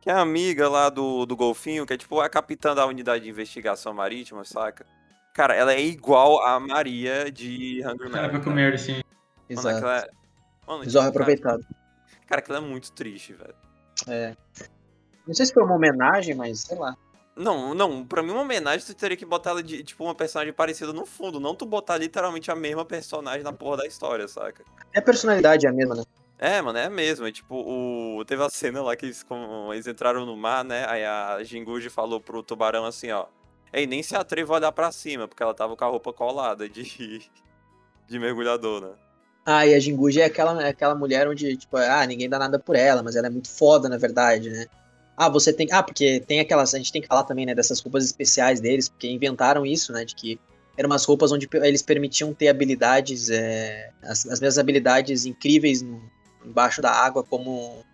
[0.00, 3.30] Que é amiga lá do, do Golfinho, que é tipo a capitã da unidade de
[3.30, 4.86] investigação marítima, saca?
[5.32, 8.18] Cara, ela é igual a Maria de Hungry Man.
[8.18, 9.00] Ela comer, sim.
[9.48, 9.66] Exato.
[9.66, 9.98] Mano, aquela...
[9.98, 10.24] É,
[10.66, 11.62] Mano, tipo, aproveitado.
[11.62, 13.54] Cara, cara, aquilo é muito triste, velho.
[14.08, 14.36] É.
[15.26, 16.96] Não sei se foi uma homenagem, mas sei lá.
[17.36, 20.52] Não, não, pra mim uma homenagem tu teria que botar ela de, tipo, uma personagem
[20.52, 24.64] parecida no fundo, não tu botar literalmente a mesma personagem na porra da história, saca?
[24.92, 26.04] É a personalidade é a mesma, né?
[26.38, 27.30] É, mano, é a mesma.
[27.32, 28.24] tipo, o...
[28.24, 30.86] teve a cena lá que eles, como, eles entraram no mar, né?
[30.88, 33.26] Aí a Jinguji falou pro tubarão assim, ó.
[33.72, 36.68] Ei, nem se atreva a olhar pra cima, porque ela tava com a roupa colada
[36.68, 37.28] de,
[38.06, 38.92] de mergulhador, né?
[39.46, 42.58] Ah, e a Jinguji é aquela, é aquela mulher onde, tipo, ah, ninguém dá nada
[42.58, 44.66] por ela, mas ela é muito foda, na verdade, né?
[45.16, 45.68] Ah, você tem.
[45.70, 46.74] Ah, porque tem aquelas.
[46.74, 50.04] A gente tem que falar também, né, dessas roupas especiais deles, porque inventaram isso, né?
[50.04, 50.40] De que
[50.76, 56.02] eram umas roupas onde eles permitiam ter habilidades, é, as, as mesmas habilidades incríveis no,
[56.44, 57.84] embaixo da água, como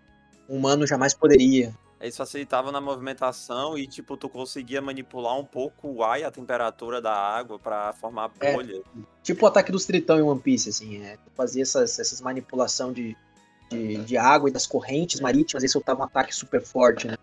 [0.49, 1.73] um humano jamais poderia.
[2.01, 6.31] Eles facilitavam na movimentação e, tipo, tu conseguia manipular um pouco o ar e a
[6.31, 8.77] temperatura da água para formar é, bolha.
[8.77, 12.19] É, tipo o ataque dos tritão em One Piece, assim, é, tu fazia essas, essas
[12.19, 13.15] manipulação de,
[13.69, 17.15] de, de, água e das correntes marítimas e soltava um ataque super forte, né?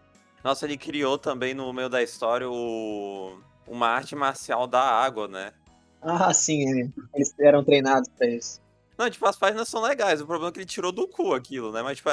[0.45, 3.37] Nossa, ele criou também no meio da história o,
[3.67, 5.53] uma arte marcial da água, né?
[6.01, 6.89] Ah, sim, é.
[7.17, 8.61] eles eram treinados pra isso.
[8.97, 11.73] Não, tipo, as páginas são legais, o problema é que ele tirou do cu aquilo,
[11.73, 11.83] né?
[11.83, 12.11] Mas, tipo,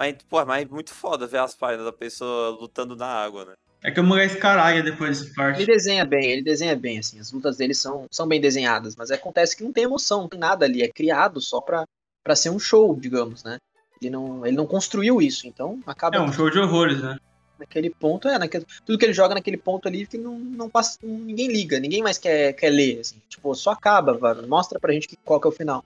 [0.00, 3.52] mas, pô, mas é muito foda ver as páginas da pessoa lutando na água, né?
[3.82, 5.60] É que o mangá escaralha depois dessa parte.
[5.60, 7.20] Ele desenha bem, ele desenha bem, assim.
[7.20, 10.40] As lutas dele são, são bem desenhadas, mas acontece que não tem emoção, não tem
[10.40, 10.82] nada ali.
[10.82, 11.84] É criado só pra,
[12.24, 13.58] pra ser um show, digamos, né?
[14.00, 16.16] Ele não, ele não construiu isso, então acaba.
[16.16, 17.18] É um show de horrores, né?
[17.58, 20.98] Naquele ponto, é, naquele, tudo que ele joga naquele ponto ali que não, não passa.
[21.02, 23.16] Ninguém liga, ninguém mais quer, quer ler, assim.
[23.28, 25.84] Tipo, só acaba, mostra pra gente que, qual que é o final.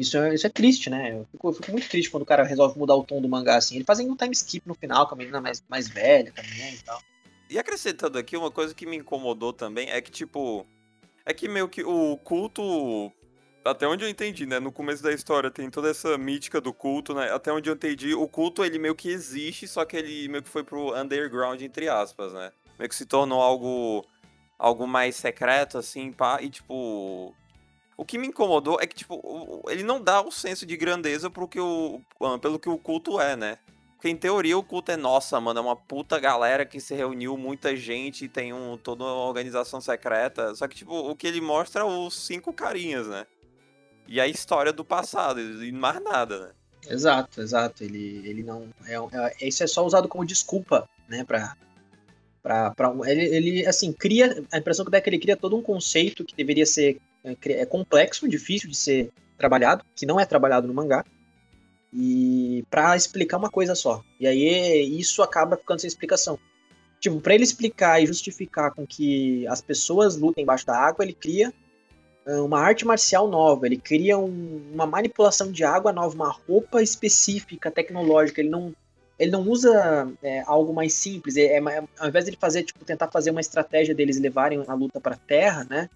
[0.00, 1.12] Isso é, isso é triste, né?
[1.12, 3.56] Eu fico, eu fico, muito triste quando o cara resolve mudar o tom do mangá
[3.56, 3.74] assim.
[3.74, 6.78] Ele fazendo um time skip no final com a menina mais, mais velha também e
[6.78, 7.02] tal.
[7.50, 10.66] E acrescentando aqui, uma coisa que me incomodou também é que, tipo.
[11.26, 13.12] É que meio que o culto.
[13.62, 14.58] Até onde eu entendi, né?
[14.58, 17.30] No começo da história tem toda essa mítica do culto, né?
[17.30, 20.48] Até onde eu entendi, o culto ele meio que existe, só que ele meio que
[20.48, 22.52] foi pro underground, entre aspas, né?
[22.78, 24.02] Meio que se tornou algo
[24.58, 27.34] algo mais secreto, assim, pá, e tipo,
[28.00, 31.46] o que me incomodou é que, tipo, ele não dá o senso de grandeza pro
[31.46, 33.58] que o, ah, pelo que o culto é, né?
[33.94, 37.36] Porque em teoria o culto é nossa, mano, é uma puta galera que se reuniu,
[37.36, 40.54] muita gente, tem um, toda uma organização secreta.
[40.54, 43.26] Só que, tipo, o que ele mostra é os cinco carinhas, né?
[44.08, 46.50] E a história do passado, e mais nada, né?
[46.88, 47.84] Exato, exato.
[47.84, 48.66] Ele, ele não.
[48.86, 48.94] É,
[49.42, 51.22] é, isso é só usado como desculpa, né?
[51.22, 51.54] Pra,
[52.42, 54.42] pra, pra, ele, ele, assim, cria.
[54.50, 56.98] A impressão que dá é que ele cria todo um conceito que deveria ser.
[57.24, 61.04] É, é complexo, difícil de ser trabalhado, que não é trabalhado no mangá.
[61.92, 64.02] E para explicar uma coisa só.
[64.18, 66.38] E aí isso acaba ficando sem explicação.
[67.00, 71.14] Tipo, para ele explicar e justificar com que as pessoas lutem embaixo da água, ele
[71.14, 71.52] cria
[72.26, 76.82] ah, uma arte marcial nova, ele cria um, uma manipulação de água nova, uma roupa
[76.82, 78.40] específica, tecnológica.
[78.40, 78.74] Ele não,
[79.18, 81.36] ele não usa é, algo mais simples.
[81.36, 84.74] É, é, ao invés de ele fazer, tipo, tentar fazer uma estratégia deles levarem a
[84.74, 85.88] luta para terra, né?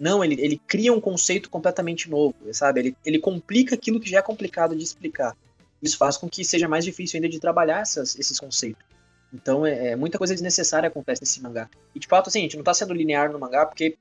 [0.00, 2.80] Não, ele, ele cria um conceito completamente novo, sabe?
[2.80, 5.36] Ele, ele complica aquilo que já é complicado de explicar.
[5.82, 8.82] Isso faz com que seja mais difícil ainda de trabalhar essas, esses conceitos.
[9.30, 11.68] Então, é, é, muita coisa desnecessária acontece nesse mangá.
[11.94, 13.98] E de fato, assim, a gente não tá sendo linear no mangá, porque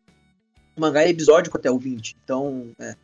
[0.73, 2.15] o mangá é episódico até o 20.
[2.23, 2.95] Então, é,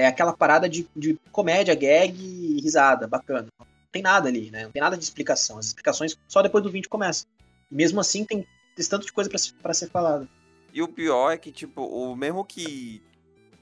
[0.00, 3.48] é aquela parada de, de comédia, gag e risada, bacana.
[3.58, 4.64] Não tem nada ali, né?
[4.64, 5.58] Não tem nada de explicação.
[5.58, 7.26] As explicações só depois do 20 começam.
[7.70, 9.30] Mesmo assim, tem, tem tanto de coisa
[9.62, 10.28] para ser falada.
[10.74, 13.00] E o pior é que, tipo, o mesmo que.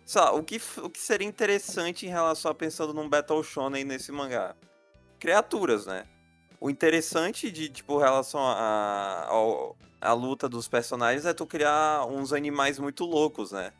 [0.03, 3.85] Sei lá, o que, o que seria interessante em relação a pensando num Battle Shonen
[3.85, 4.57] nesse mangá?
[5.21, 6.07] Criaturas, né?
[6.59, 12.33] O interessante de, tipo, relação a, a, a luta dos personagens é tu criar uns
[12.33, 13.75] animais muito loucos, né?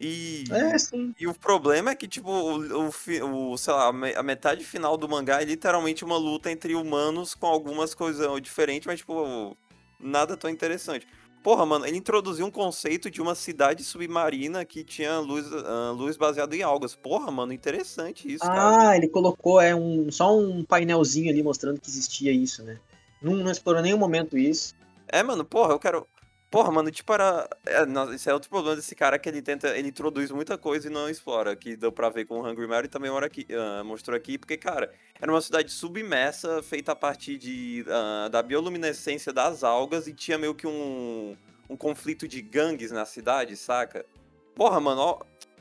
[0.00, 1.12] E, é, sim.
[1.18, 5.08] e o problema é que, tipo, o, o, o, sei lá, a metade final do
[5.08, 9.56] mangá é literalmente uma luta entre humanos com algumas coisas diferentes, mas, tipo,
[9.98, 11.04] nada tão interessante.
[11.42, 16.16] Porra, mano, ele introduziu um conceito de uma cidade submarina que tinha luz, uh, luz
[16.16, 16.94] baseada em algas.
[16.94, 18.88] Porra, mano, interessante isso, ah, cara.
[18.90, 22.78] Ah, ele colocou é um, só um painelzinho ali mostrando que existia isso, né?
[23.22, 24.74] Não, não explorou nenhum momento isso.
[25.06, 26.06] É, mano, porra, eu quero.
[26.50, 27.48] Porra, mano, tipo, era.
[27.66, 29.76] É, não, esse é outro problema desse cara que ele tenta.
[29.76, 31.54] Ele introduz muita coisa e não explora.
[31.54, 34.90] Que deu pra ver com o Hungry Mary também aqui, uh, mostrou aqui, porque, cara,
[35.20, 40.38] era uma cidade submersa, feita a partir de, uh, da bioluminescência das algas e tinha
[40.38, 41.36] meio que um,
[41.68, 44.06] um conflito de gangues na cidade, saca?
[44.54, 45.18] Porra, mano, ó.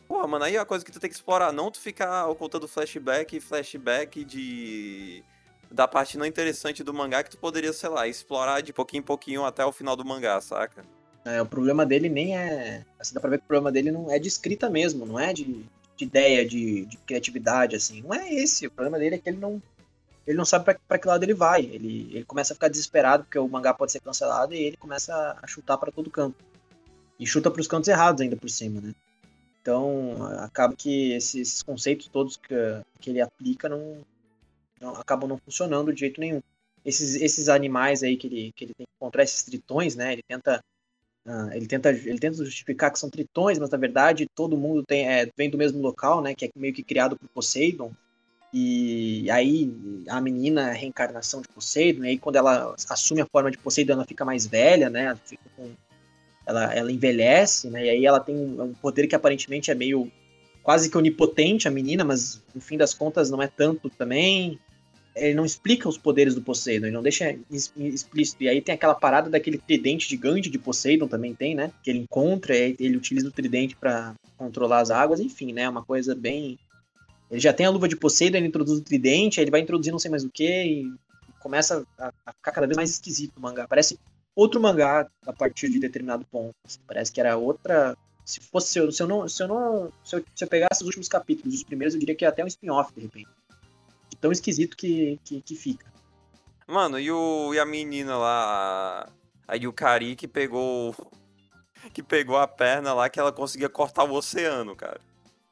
[0.08, 2.66] Porra, mano, aí é a coisa que tu tem que explorar, não tu ficar ocultando
[2.66, 5.22] flashback e flashback de
[5.72, 9.04] da parte não interessante do mangá que tu poderia, sei lá, explorar de pouquinho em
[9.04, 10.84] pouquinho até o final do mangá, saca?
[11.26, 12.86] É, o problema dele nem é.
[12.98, 15.34] Assim, dá pra ver que o problema dele não é de escrita mesmo, não é
[15.34, 18.02] de, de ideia, de, de, criatividade, assim.
[18.02, 18.68] Não é esse.
[18.68, 19.62] O problema dele é que ele não.
[20.26, 21.62] Ele não sabe para que lado ele vai.
[21.62, 25.38] Ele, ele começa a ficar desesperado porque o mangá pode ser cancelado e ele começa
[25.42, 26.36] a chutar para todo canto.
[27.20, 28.94] E chuta para os cantos errados ainda por cima, né?
[29.62, 32.56] Então, acaba que esses conceitos todos que,
[33.02, 33.98] que ele aplica não,
[34.82, 36.42] não, acabam não funcionando de jeito nenhum.
[36.86, 40.14] Esses, esses animais aí que ele, que ele tem que encontrar, esses tritões, né?
[40.14, 40.64] Ele tenta,
[41.26, 45.08] uh, ele tenta, ele tenta justificar que são tritões, mas na verdade todo mundo tem,
[45.08, 46.34] é, vem do mesmo local, né?
[46.34, 47.92] Que é meio que criado por Poseidon.
[48.54, 49.70] E aí
[50.08, 53.58] a menina é a reencarnação de Poseidon, e aí quando ela assume a forma de
[53.58, 55.06] Poseidon, ela fica mais velha, né?
[55.06, 55.20] Ela,
[55.56, 55.72] com,
[56.46, 57.86] ela, ela envelhece, né?
[57.86, 60.10] E aí ela tem um, um poder que aparentemente é meio
[60.64, 64.60] quase que onipotente a menina, mas no fim das contas não é tanto também
[65.18, 68.44] ele não explica os poderes do Poseidon, ele não deixa explícito.
[68.44, 71.72] E aí tem aquela parada daquele tridente gigante de Poseidon também tem, né?
[71.84, 75.68] Que ele encontra, ele utiliza o tridente para controlar as águas, enfim, né?
[75.68, 76.58] Uma coisa bem.
[77.30, 79.92] Ele já tem a luva de Poseidon, ele introduz o tridente, aí ele vai introduzir
[79.92, 80.94] não sei mais o que e
[81.40, 83.68] começa a, a, ficar cada vez mais esquisito o mangá.
[83.68, 84.00] Parece
[84.36, 86.56] outro mangá a partir de determinado ponto.
[86.66, 87.98] Assim, parece que era outra.
[88.24, 90.82] Se fosse se eu, se eu não se eu não se eu, se eu pegasse
[90.82, 93.30] os últimos capítulos, os primeiros, eu diria que é até um spin-off de repente
[94.20, 95.86] tão esquisito que, que, que fica.
[96.68, 99.10] Mano, e, o, e a menina lá,
[99.48, 100.94] a Yukari que pegou.
[101.94, 105.00] Que pegou a perna lá que ela conseguia cortar o oceano, cara.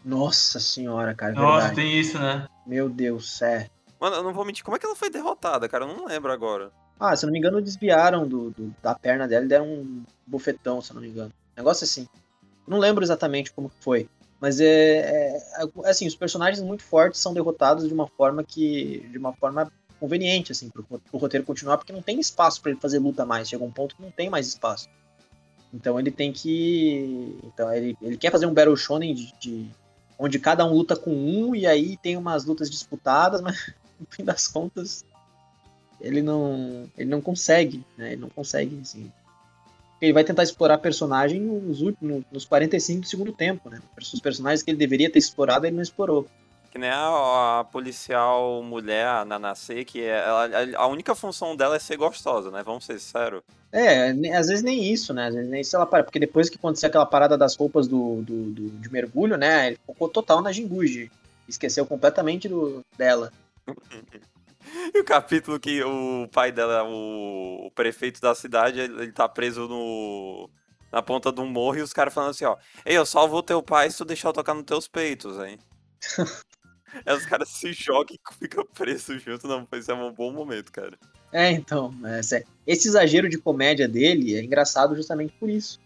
[0.03, 1.31] Nossa senhora, cara.
[1.31, 2.47] É Nossa, tem isso, né?
[2.65, 3.69] Meu Deus, é.
[3.99, 5.85] Mano, eu não vou mentir, como é que ela foi derrotada, cara?
[5.85, 6.71] Eu não lembro agora.
[6.99, 10.03] Ah, se eu não me engano, desviaram do, do da perna dela e deram um
[10.25, 11.31] bufetão, se eu não me engano.
[11.55, 12.07] Negócio assim.
[12.67, 14.09] Não lembro exatamente como foi.
[14.39, 19.07] Mas é, é, é, assim, os personagens muito fortes são derrotados de uma forma que
[19.11, 22.79] de uma forma conveniente assim pro, pro roteiro continuar, porque não tem espaço para ele
[22.79, 23.49] fazer luta mais.
[23.49, 24.89] Chega um ponto que não tem mais espaço.
[25.73, 29.69] Então ele tem que então ele, ele quer fazer um battle shonen de, de
[30.17, 34.23] onde cada um luta com um e aí tem umas lutas disputadas, mas no fim
[34.23, 35.05] das contas
[35.99, 38.13] ele não ele não consegue, né?
[38.13, 39.11] Ele não consegue assim,
[40.01, 43.81] ele vai tentar explorar personagem nos, últimos, nos 45 do segundo tempo, né?
[43.97, 46.27] Os personagens que ele deveria ter explorado, ele não explorou.
[46.69, 51.77] Que nem a, a policial mulher, a Nanase, que é, ela, a única função dela
[51.77, 52.61] é ser gostosa, né?
[52.63, 53.41] Vamos ser sinceros.
[53.71, 55.27] É, às vezes nem isso, né?
[55.27, 56.03] Às vezes nem isso ela para.
[56.03, 59.67] Porque depois que aconteceu aquela parada das roupas do, do, do de mergulho, né?
[59.67, 61.09] Ele focou total na Jinguji.
[61.47, 63.31] Esqueceu completamente do, dela.
[64.93, 69.27] E o capítulo que o pai dela, o, o prefeito da cidade, ele, ele tá
[69.27, 70.49] preso no,
[70.91, 73.61] na ponta de um morro e os caras falando assim, ó, Ei, eu salvo teu
[73.61, 75.57] pai se tu deixar eu tocar nos teus peitos, hein?
[77.05, 80.71] Aí os caras se jogam e ficam presos junto, não, isso é um bom momento,
[80.71, 80.97] cara.
[81.33, 81.93] É, então,
[82.65, 85.79] esse exagero de comédia dele é engraçado justamente por isso.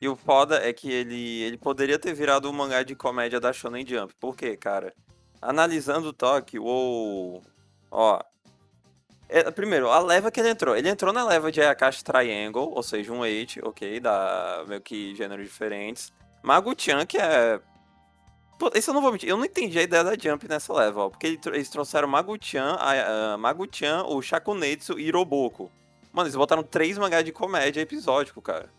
[0.00, 3.52] E o foda é que ele, ele poderia ter virado um mangá de comédia da
[3.52, 4.14] Shonen Jump.
[4.20, 4.94] Por quê, cara?
[5.40, 7.42] Analisando o toque, o.
[7.90, 8.20] Ó.
[9.28, 10.76] É, primeiro, a leva que ele entrou.
[10.76, 13.98] Ele entrou na leva de Akashi Triangle, ou seja, um 8, ok?
[13.98, 16.12] Da meio que gêneros diferentes.
[16.42, 17.60] Magu-chan, que é.
[18.58, 21.02] Pô, isso eu não vou mentir, eu não entendi a ideia da Jump nessa leva,
[21.02, 21.10] ó.
[21.10, 22.78] Porque eles trouxeram Magu-chan,
[23.38, 25.70] Magu-chan, o Shakunetsu e Iroboko.
[26.12, 28.70] Mano, eles botaram três mangás de comédia episódico, cara.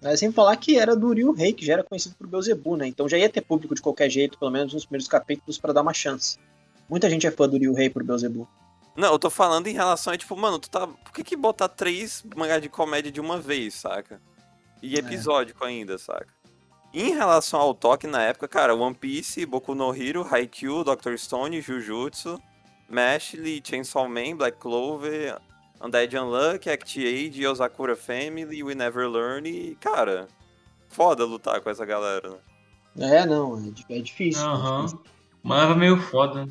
[0.00, 2.86] Mas sem falar que era do Ryu Rei, que já era conhecido por Beelzebub, né?
[2.86, 5.80] Então já ia ter público de qualquer jeito, pelo menos nos primeiros capítulos, para dar
[5.80, 6.38] uma chance.
[6.88, 8.46] Muita gente é fã do Ryu Rei por Beelzebub.
[8.96, 10.86] Não, eu tô falando em relação a, tipo, mano, tu tá.
[10.86, 14.20] Por que, que botar três mangás de comédia de uma vez, saca?
[14.80, 14.98] E é.
[14.98, 15.68] episódico é.
[15.68, 16.28] ainda, saca?
[16.92, 21.60] Em relação ao toque na época, cara, One Piece, Boku no Hero, Haikyuu, Doctor Stone,
[21.60, 22.40] Jujutsu,
[22.88, 25.40] Mashley, Chainsaw Man, Black Clover,
[25.82, 30.28] Undead Unluck, Act Age, Osakura Family, We Never Learn e, cara,
[30.88, 32.38] foda lutar com essa galera, né?
[32.96, 34.46] É, não, é, é difícil.
[34.46, 34.86] Aham.
[34.86, 34.98] Uhum.
[35.42, 36.48] Mas meio foda.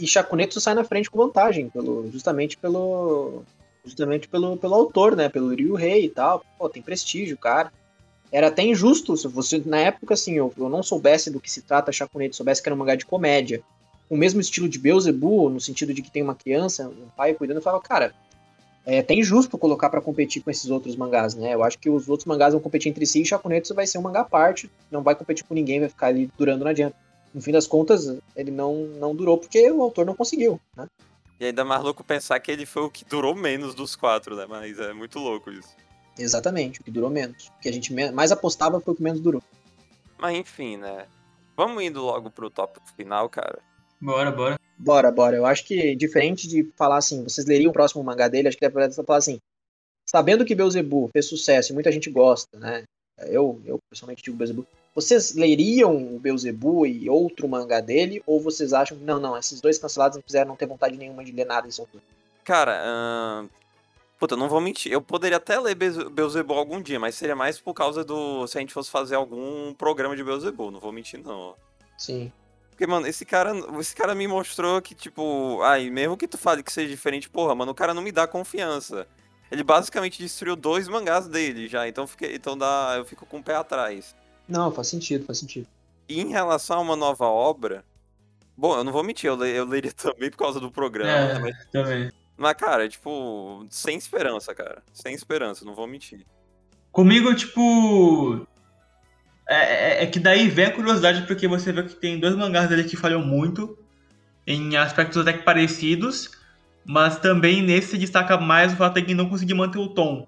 [0.00, 3.42] E Chakuneto sai na frente com vantagem, pelo, justamente pelo.
[3.84, 5.28] Justamente pelo, pelo autor, né?
[5.28, 6.42] Pelo Ryu Rei e tal.
[6.58, 7.70] Pô, tem prestígio, cara.
[8.32, 11.62] Era até injusto se você, na época, assim, eu, eu não soubesse do que se
[11.62, 13.62] trata Chakuneto, soubesse que era um mangá de comédia.
[14.08, 17.58] O mesmo estilo de Beelzebub, no sentido de que tem uma criança, um pai cuidando,
[17.58, 18.14] eu falava, cara,
[18.86, 21.54] é até injusto colocar para competir com esses outros mangás, né?
[21.54, 24.02] Eu acho que os outros mangás vão competir entre si e Shakunetsu vai ser um
[24.02, 26.96] mangá à parte, não vai competir com ninguém, vai ficar ali durando na adianta.
[27.32, 30.86] No fim das contas, ele não, não durou porque o autor não conseguiu, né?
[31.38, 34.46] E ainda mais louco pensar que ele foi o que durou menos dos quatro, né?
[34.48, 35.74] Mas é muito louco isso.
[36.18, 37.48] Exatamente, o que durou menos.
[37.48, 39.42] O que a gente mais apostava foi o que menos durou.
[40.18, 41.06] Mas enfim, né?
[41.56, 43.58] Vamos indo logo pro tópico final, cara.
[44.00, 44.58] Bora, bora.
[44.78, 45.36] Bora, bora.
[45.36, 48.68] Eu acho que, diferente de falar assim, vocês leriam o próximo mangá dele, acho que
[48.68, 49.38] deve falar assim,
[50.08, 52.84] sabendo que Beelzebub fez sucesso e muita gente gosta, né?
[53.18, 54.66] Eu, eu pessoalmente digo Beelzebub.
[54.94, 58.22] Vocês leriam o Beelzebub e outro mangá dele?
[58.26, 61.24] Ou vocês acham que, não, não, esses dois cancelados não quiseram não ter vontade nenhuma
[61.24, 62.00] de ler nada desse autor?
[62.44, 63.60] Cara, uh...
[64.20, 64.92] Puta, não vou mentir.
[64.92, 68.46] Eu poderia até ler Beelzebub algum dia, mas seria mais por causa do.
[68.46, 70.70] Se a gente fosse fazer algum programa de Beelzebub.
[70.70, 71.54] Não vou mentir, não.
[71.96, 72.30] Sim.
[72.68, 76.62] Porque, mano, esse cara, esse cara me mostrou que, tipo, ai, mesmo que tu fale
[76.62, 79.06] que seja diferente, porra, mano, o cara não me dá confiança.
[79.50, 83.42] Ele basicamente destruiu dois mangás dele já, então, fiquei, então dá, eu fico com o
[83.42, 84.14] pé atrás.
[84.50, 85.66] Não, faz sentido, faz sentido.
[86.08, 87.84] E em relação a uma nova obra,
[88.56, 91.10] bom, eu não vou mentir, eu, le, eu leria também por causa do programa.
[91.10, 92.12] É, né, mas, também.
[92.36, 94.82] Mas, cara, tipo, sem esperança, cara.
[94.92, 96.26] Sem esperança, não vou mentir.
[96.90, 98.44] Comigo, tipo,
[99.48, 99.54] é,
[100.00, 102.84] é, é, que daí vem a curiosidade, porque você vê que tem dois mangás dele
[102.84, 103.78] que falham muito,
[104.46, 106.30] em aspectos até que parecidos,
[106.84, 110.26] mas também nesse destaca mais o fato de que não conseguir manter o tom.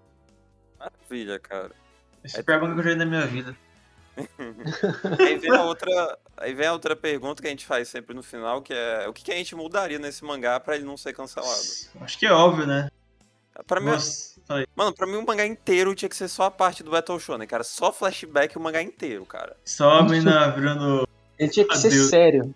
[0.78, 1.72] Maravilha, cara.
[2.22, 3.56] Esse é o pior mangá que eu já na minha vida.
[5.18, 8.22] aí, vem a outra, aí vem a outra pergunta que a gente faz sempre no
[8.22, 11.12] final, que é o que, que a gente mudaria nesse mangá para ele não ser
[11.12, 11.60] cancelado?
[12.00, 12.90] Acho que é óbvio, né?
[13.66, 13.90] Pra mim,
[14.74, 17.46] Mano, pra mim o mangá inteiro tinha que ser só a parte do Battle Shonen,
[17.46, 17.62] cara.
[17.62, 19.56] Só flashback o mangá inteiro, cara.
[19.64, 21.06] Só a mina virando.
[21.38, 22.54] Ele tinha que ser sério.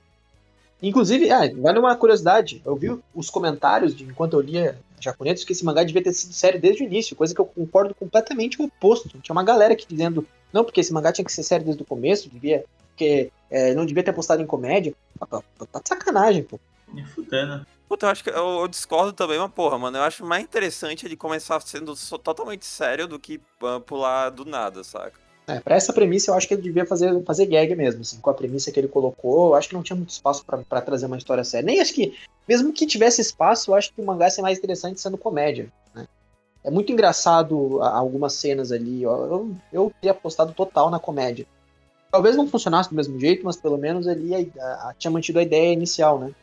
[0.82, 2.61] Inclusive, ah, vale uma curiosidade.
[2.64, 6.32] Eu vi os comentários de enquanto eu lia japoneses que esse mangá devia ter sido
[6.32, 9.09] sério desde o início, coisa que eu concordo completamente o oposto.
[9.20, 11.86] Tinha uma galera aqui dizendo, não, porque esse mangá tinha que ser sério desde o
[11.86, 14.94] começo, devia, porque é, não devia ter apostado em comédia.
[15.18, 15.42] Tá,
[15.72, 16.59] tá de sacanagem, pô.
[16.88, 17.66] Me fudendo.
[17.88, 21.07] Puta, eu acho que eu, eu, discordo também, mas porra, mano, eu acho mais interessante
[21.07, 25.26] ele começar sendo totalmente sério do que uh, pular do nada, saca?
[25.47, 28.28] É, pra essa premissa eu acho que ele devia fazer, fazer gag mesmo, assim, com
[28.28, 31.16] a premissa que ele colocou, eu acho que não tinha muito espaço para trazer uma
[31.16, 31.66] história séria.
[31.66, 32.16] Nem acho que,
[32.49, 35.68] mesmo que tivesse espaço, eu acho que o mangá seria mais interessante sendo comédia?
[36.66, 41.46] É muito engraçado algumas cenas ali, eu, eu teria apostado total na comédia.
[42.10, 45.44] Talvez não funcionasse do mesmo jeito, mas pelo menos ali a, a, tinha mantido a
[45.44, 46.34] ideia inicial, né?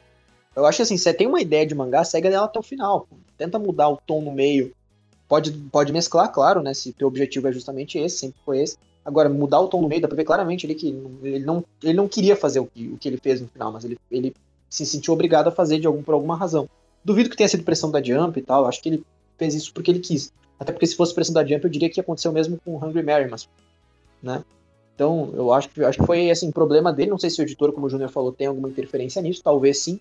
[0.55, 3.05] Eu acho assim, você tem uma ideia de mangá, segue ela até o final.
[3.37, 4.73] Tenta mudar o tom no meio.
[5.27, 6.73] Pode, pode mesclar, claro, né?
[6.73, 8.77] Se teu objetivo é justamente esse, sempre foi esse.
[9.03, 10.87] Agora, mudar o tom no meio, dá pra ver claramente ali que
[11.21, 13.83] ele não, ele não queria fazer o que, o que ele fez no final, mas
[13.83, 14.33] ele, ele
[14.69, 16.69] se sentiu obrigado a fazer de algum, por alguma razão.
[17.03, 19.03] Duvido que tenha sido pressão da Jump e tal, acho que ele
[19.37, 20.31] fez isso porque ele quis.
[20.59, 23.29] Até porque se fosse pressão da Jump, eu diria que o mesmo com Hungry Mary,
[23.29, 23.49] mas.
[24.21, 24.43] Né?
[24.95, 27.09] Então, eu acho que, acho que foi assim, problema dele.
[27.09, 29.99] Não sei se o editor, como o Júnior falou, tem alguma interferência nisso, talvez sim.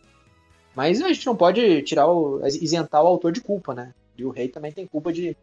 [0.74, 3.94] Mas a gente não pode tirar o, isentar o autor de culpa, né?
[4.16, 5.36] E o rei também tem culpa de,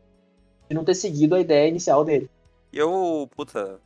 [0.70, 2.30] de não ter seguido a ideia inicial dele.
[2.72, 3.80] E eu, puta,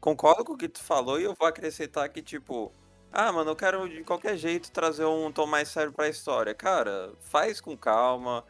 [0.00, 2.70] concordo com o que tu falou e eu vou acrescentar que, tipo,
[3.12, 6.54] ah, mano, eu quero de qualquer jeito trazer um tom mais sério pra história.
[6.54, 8.44] Cara, faz com calma.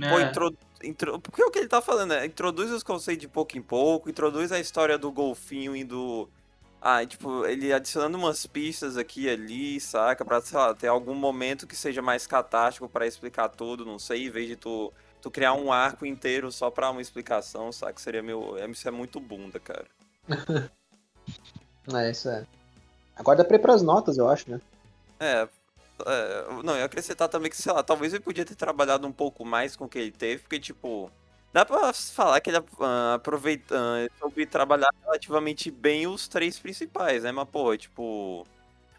[0.00, 0.08] É.
[0.08, 3.56] Pô, intro, intro, porque o que ele tá falando é introduz os conceitos de pouco
[3.56, 6.28] em pouco, introduz a história do golfinho indo.
[6.80, 10.24] Ah, tipo, ele adicionando umas pistas aqui e ali, saca?
[10.24, 14.26] Pra, sei lá, ter algum momento que seja mais catástico para explicar tudo, não sei,
[14.26, 18.00] em vez de tu, tu criar um arco inteiro só pra uma explicação, saca?
[18.00, 18.56] Seria meu.
[18.68, 19.86] Isso é muito bunda, cara.
[21.94, 22.44] é, isso é.
[23.14, 24.60] Agora dá pra ir pras notas, eu acho, né?
[25.20, 25.48] É,
[26.06, 29.44] é, não, eu acrescentar também que, sei lá, talvez ele podia ter trabalhado um pouco
[29.44, 31.10] mais com o que ele teve, porque, tipo,
[31.52, 37.22] dá pra falar que ele uh, aproveita, uh, soube trabalhar relativamente bem os três principais,
[37.22, 37.32] né?
[37.32, 38.46] Mas, pô, tipo.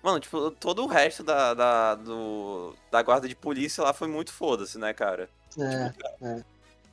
[0.02, 4.34] Mano, tipo, todo o resto da, da, do, da guarda de polícia lá foi muito
[4.34, 5.30] foda-se, né, cara?
[5.58, 6.44] É, tipo, é.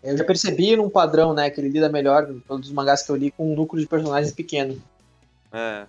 [0.02, 3.16] Eu já percebi num padrão, né, que ele lida melhor, todos os mangás que eu
[3.16, 4.80] li, com um núcleo de personagens pequeno.
[5.52, 5.86] É.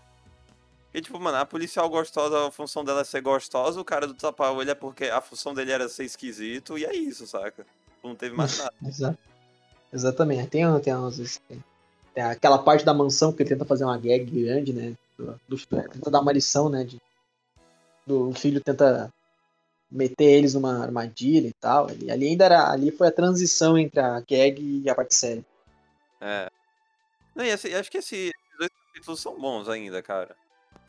[0.93, 4.13] E tipo, mano, a policial gostosa, a função dela é ser gostosa, o cara do
[4.13, 7.65] tapa ele é porque a função dele era ser esquisito, e é isso, saca?
[8.03, 8.73] Não teve mais nada.
[8.85, 9.17] Exato.
[9.93, 10.49] Exatamente.
[10.49, 10.93] Tem, tem,
[11.47, 11.63] tem,
[12.13, 14.95] tem aquela parte da mansão que ele tenta fazer uma gag grande, né?
[15.17, 16.83] Do, do, tenta dar uma lição, né?
[16.83, 17.01] De,
[18.05, 19.13] do filho tenta
[19.89, 21.87] meter eles numa armadilha e tal.
[21.87, 22.69] Ali, ali ainda era.
[22.71, 25.45] Ali foi a transição entre a gag e a parte séria.
[26.19, 26.49] É.
[27.35, 30.35] Não, e assim, acho que esse, esses dois capítulos são bons ainda, cara.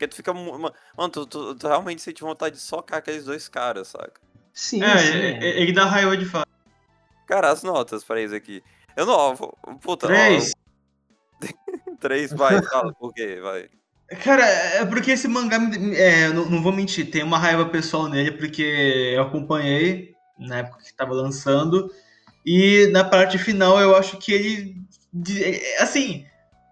[0.03, 0.33] Porque tu fica.
[0.33, 0.73] Mano,
[1.11, 4.21] tu, tu, tu realmente sente vontade de socar aqueles dois caras, saca?
[4.53, 5.17] Sim, é, sim.
[5.17, 6.49] É, ele dá raiva de fato.
[7.27, 8.61] Cara, as notas pra isso aqui.
[8.95, 9.35] Eu não.
[9.79, 10.51] Puta, Três.
[11.41, 13.39] Ó, Três, vai, fala, por quê?
[13.41, 13.69] Vai.
[14.23, 15.57] Cara, é porque esse mangá,
[15.95, 20.83] é, não, não, vou mentir, tem uma raiva pessoal nele, porque eu acompanhei na época
[20.83, 21.89] que tava lançando,
[22.45, 24.75] e na parte final eu acho que ele.
[25.79, 26.25] Assim,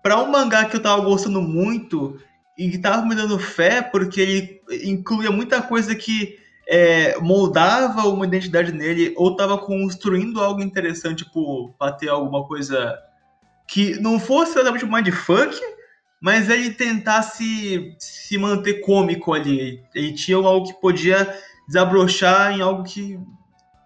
[0.03, 2.19] para um mangá que eu tava gostando muito,
[2.57, 6.37] e que tava me dando fé porque ele incluía muita coisa que
[6.67, 12.97] é, moldava uma identidade nele ou tava construindo algo interessante, tipo, ter alguma coisa
[13.67, 15.59] que não fosse exatamente um mindfuck,
[16.21, 19.81] mas ele tentasse se manter cômico ali.
[19.95, 21.35] Ele tinha algo que podia
[21.67, 23.19] desabrochar em algo que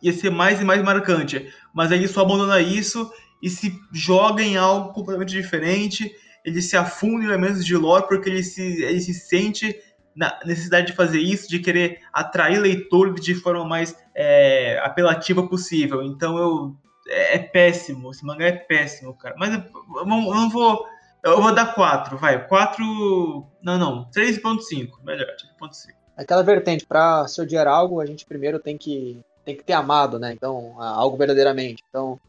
[0.01, 1.47] ia ser mais e mais marcante.
[1.73, 3.09] Mas ele só abandona isso
[3.41, 6.11] e se joga em algo completamente diferente
[6.45, 9.75] ele se afunda em elementos de lore porque ele se, ele se sente
[10.15, 16.01] na necessidade de fazer isso, de querer atrair leitores de forma mais é, apelativa possível.
[16.03, 16.75] Então eu
[17.07, 19.35] é, é, péssimo, esse mangá é péssimo, cara.
[19.37, 19.61] Mas eu,
[19.97, 20.85] eu não vou.
[21.23, 22.47] Eu vou dar 4, vai.
[22.47, 22.85] 4.
[23.61, 24.05] Não, não.
[24.11, 25.03] 3.5.
[25.03, 25.27] Melhor,
[25.59, 25.93] 3.5.
[26.15, 30.19] Aquela vertente, pra se odiar algo, a gente primeiro tem que, tem que ter amado,
[30.19, 30.31] né?
[30.31, 31.83] Então, algo verdadeiramente.
[31.89, 32.19] Então,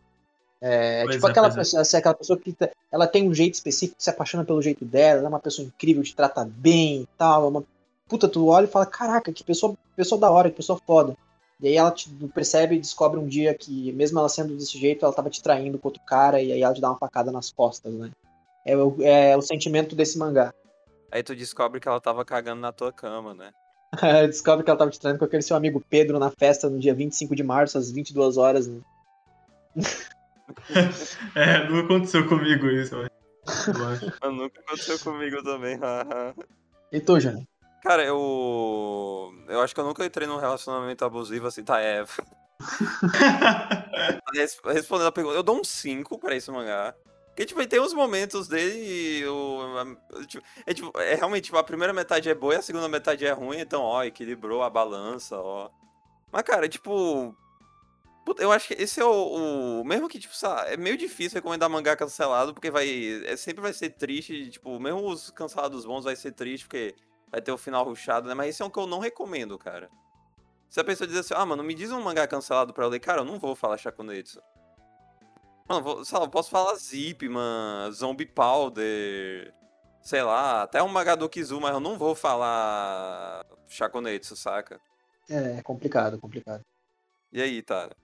[0.69, 4.03] é, tipo é, aquela, pessoa, assim, aquela pessoa que tá, ela tem um jeito específico,
[4.03, 7.45] se apaixona pelo jeito dela, ela é uma pessoa incrível, te trata bem e tal.
[7.45, 7.65] É uma
[8.09, 11.17] puta, tu olha e fala, caraca, que pessoa, pessoa da hora, que pessoa foda.
[11.61, 15.05] E aí ela te percebe e descobre um dia que, mesmo ela sendo desse jeito,
[15.05, 17.51] ela tava te traindo com outro cara, e aí ela te dá uma facada nas
[17.53, 18.11] costas, né?
[18.65, 20.53] É o, é o sentimento desse mangá.
[21.13, 23.53] Aí tu descobre que ela tava cagando na tua cama, né?
[24.27, 26.93] descobre que ela tava te traindo com aquele seu amigo Pedro na festa no dia
[26.93, 28.81] 25 de março, às 22 horas, né?
[31.35, 33.09] é, nunca aconteceu comigo isso, eu
[34.33, 35.79] nunca aconteceu comigo também.
[36.93, 37.47] e tu, Jânio?
[37.83, 39.33] Cara, eu.
[39.49, 41.81] Eu acho que eu nunca entrei num relacionamento abusivo assim, tá?
[41.81, 42.05] É.
[44.65, 46.95] Respondendo a pergunta, eu dou um 5 pra esse mangá.
[47.29, 49.61] Porque, tipo, tem uns momentos dele e eu,
[50.27, 53.27] tipo, é, tipo, é realmente, tipo, a primeira metade é boa e a segunda metade
[53.27, 55.69] é ruim, então, ó, equilibrou a balança, ó.
[56.33, 57.37] Mas, cara, tipo,
[58.39, 61.71] eu acho que esse é o, o, Mesmo que, tipo, sabe, é meio difícil recomendar
[61.71, 63.23] mangá cancelado, porque vai.
[63.25, 66.95] É, sempre vai ser triste, tipo, mesmo os cancelados bons vai ser triste, porque
[67.31, 68.35] vai ter o final ruchado, né?
[68.35, 69.91] Mas esse é um que eu não recomendo, cara.
[70.69, 73.01] Se a pessoa diz assim, ah, mano, me diz um mangá cancelado pra eu ler,
[73.01, 74.43] cara, eu não vou falar Shakunetsu.
[75.69, 79.55] Mano, vou, sei lá, eu posso falar Zip, mano, Zombie Powder,
[80.03, 84.81] sei lá, até um mangá do Kizu, mas eu não vou falar Shakunetsu, saca?
[85.29, 86.65] É, é complicado, complicado.
[87.33, 87.97] E aí, Tara?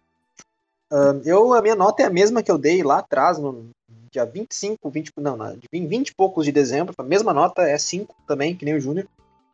[1.24, 3.70] Eu, a minha nota é a mesma que eu dei lá atrás, no
[4.10, 6.94] dia 25, 20, não, não 20 e poucos de dezembro.
[6.98, 9.06] A mesma nota é 5 também, que nem o Júnior.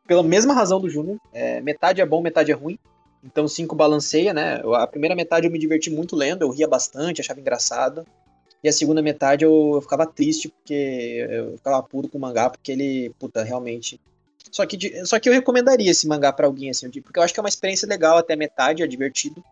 [0.06, 1.18] Pela mesma razão do Júnior.
[1.32, 2.78] É, metade é bom, metade é ruim.
[3.22, 4.60] Então 5 balanceia, né?
[4.74, 8.04] A primeira metade eu me diverti muito lendo, eu ria bastante, achava engraçado.
[8.62, 12.50] E a segunda metade eu, eu ficava triste, porque eu ficava puro com o mangá,
[12.50, 14.00] porque ele, puta, realmente.
[14.50, 17.38] Só que, só que eu recomendaria esse mangá para alguém, assim, porque eu acho que
[17.38, 19.44] é uma experiência legal até metade, é divertido.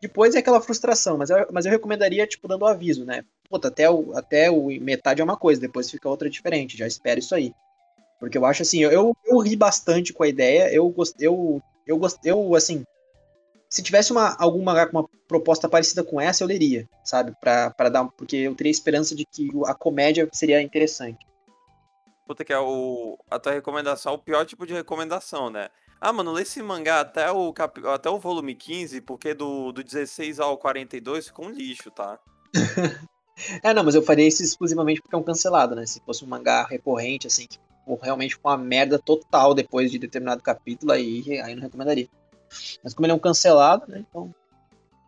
[0.00, 3.22] Depois é aquela frustração, mas eu, mas eu recomendaria, tipo, dando aviso, né?
[3.48, 7.20] Puta, até o, até o metade é uma coisa, depois fica outra diferente, já espero
[7.20, 7.52] isso aí.
[8.18, 11.98] Porque eu acho assim, eu, eu ri bastante com a ideia, eu gostei, eu, eu
[11.98, 12.84] gostei, eu, assim,
[13.68, 17.32] se tivesse uma, alguma uma proposta parecida com essa, eu leria, sabe?
[17.40, 21.24] Pra, pra dar, porque eu teria esperança de que a comédia seria interessante.
[22.26, 25.68] Puta, que é o, a tua recomendação, o pior tipo de recomendação, né?
[26.00, 27.78] Ah, mano, lê esse mangá até o, cap...
[27.88, 32.18] até o volume 15, porque do, do 16 ao 42 ficou um lixo, tá?
[33.62, 35.84] é, não, mas eu faria isso exclusivamente porque é um cancelado, né?
[35.84, 37.58] Se fosse um mangá recorrente, assim, que
[38.02, 42.08] realmente com uma merda total depois de determinado capítulo, aí, aí não recomendaria.
[42.82, 44.04] Mas como ele é um cancelado, né?
[44.08, 44.34] Então.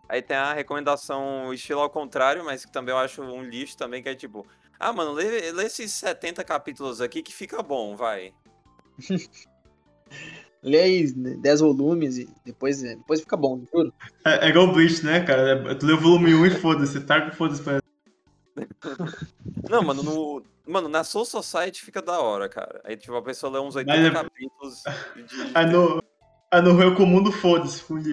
[0.09, 4.03] Aí tem a recomendação estilo ao contrário, mas que também eu acho um lixo também,
[4.03, 4.47] que é tipo,
[4.78, 8.34] ah, mano, lê, lê esses 70 capítulos aqui que fica bom, vai.
[10.62, 13.92] lê aí 10 volumes e depois, depois fica bom, juro.
[14.24, 15.70] É, é igual Bleach, né, cara?
[15.70, 17.80] É, tu lê o volume 1 e foda-se, tá com foda-se pra...
[19.68, 22.80] Não, mano, no, mano, na Soul Society fica da hora, cara.
[22.84, 24.82] Aí, tipo, a pessoa lê uns 80 Mas, capítulos.
[25.16, 25.56] De...
[25.56, 26.02] Aí no,
[26.50, 28.10] ah, no Rio Comum do foda-se, fundi.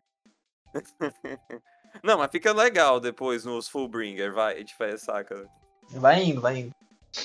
[2.04, 5.45] Não, mas fica legal depois nos Fullbringer, vai, gente faz, saca?
[5.89, 6.72] Vai indo, vai indo.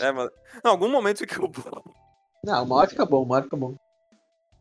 [0.01, 0.31] É, mano.
[0.65, 1.83] Não, algum momento fica bom.
[2.43, 3.77] Não, uma hora fica bom, uma hora fica bom.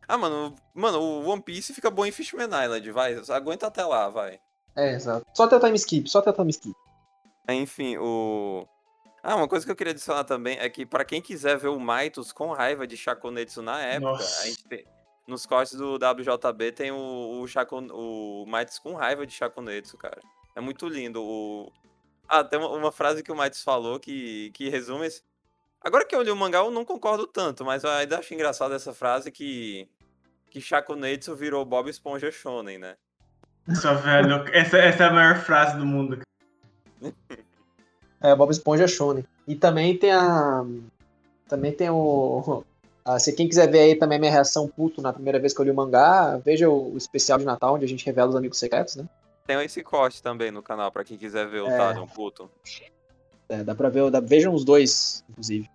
[0.06, 3.20] Ah, mano, mano, o One Piece fica bom em Fishman Island, vai.
[3.30, 4.38] Aguenta até lá, vai.
[4.76, 5.26] É, exato.
[5.34, 6.74] Só até o time skip, só até o time skip.
[7.48, 8.66] Enfim, o.
[9.22, 11.80] Ah, uma coisa que eu queria adicionar também é que para quem quiser ver o
[11.80, 14.42] Maitos com raiva de Shakunetsu na época, Nossa.
[14.42, 14.84] a gente tem,
[15.26, 20.20] nos cortes do WJB tem o, o, Chaco, o Mites com raiva de Shakunetsu, cara.
[20.54, 21.22] É muito lindo.
[21.22, 21.72] O...
[22.28, 25.22] Ah, tem uma, uma frase que o Mites falou que, que resume esse...
[25.80, 28.74] Agora que eu li o mangá, eu não concordo tanto, mas eu ainda acho engraçado
[28.74, 29.88] essa frase que,
[30.54, 32.94] que Shakunetsu virou Bob Esponja Shonen, né?
[33.66, 36.20] Nossa, velho, essa, essa é a maior frase do mundo.
[38.22, 39.24] é, Bob Esponja Shonen.
[39.48, 40.64] E também tem a...
[41.48, 42.64] Também tem o
[43.04, 45.60] ah, se quem quiser ver aí também a minha reação puto na primeira vez que
[45.60, 48.36] eu li o mangá, veja o, o especial de Natal, onde a gente revela os
[48.36, 49.08] amigos secretos, né?
[49.48, 51.76] Tem esse corte também no canal, pra quem quiser ver o é...
[51.76, 52.48] Tadon puto.
[53.48, 55.68] É, dá pra ver, dá, vejam os dois, inclusive.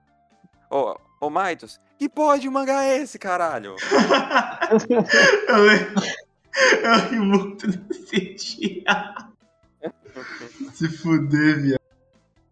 [0.71, 3.75] Ô, ô Maitos, que porra de mangá é esse, caralho?
[6.81, 9.15] eu ri muito nesse dia.
[10.73, 11.81] Se fuder, viado.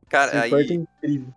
[0.09, 0.67] Cara, Esse aí...
[0.69, 1.33] é incrível.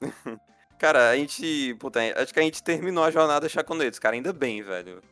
[0.78, 1.74] Cara, a gente.
[1.78, 4.16] Puta, acho que a gente terminou a jornada Chaconetes, cara.
[4.16, 5.02] Ainda bem, velho.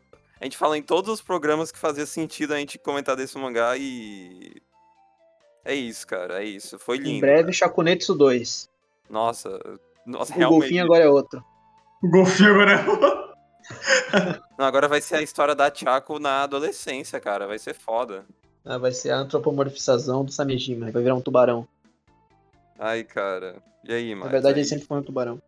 [0.41, 3.77] A gente fala em todos os programas que fazia sentido a gente comentar desse mangá
[3.77, 4.63] e.
[5.67, 6.43] É isso, cara.
[6.43, 6.79] É isso.
[6.79, 7.11] Foi lindo.
[7.11, 8.71] Em breve, Chaconetsu 2.
[9.11, 9.61] Nossa.
[10.07, 10.61] Nossa, o realmente.
[10.61, 11.45] golfinho agora é outro.
[12.03, 13.29] O golfinho agora é outro.
[14.59, 17.47] Não, agora vai ser a história da Chaco na adolescência, cara.
[17.47, 18.25] Vai ser foda.
[18.65, 20.91] Ah, vai ser a antropomorfização do Samejima.
[20.91, 21.67] Vai virar um tubarão.
[22.79, 23.57] Ai, cara.
[23.85, 24.27] E aí, mano?
[24.27, 24.61] Na verdade, aí?
[24.61, 25.41] ele sempre foi um tubarão.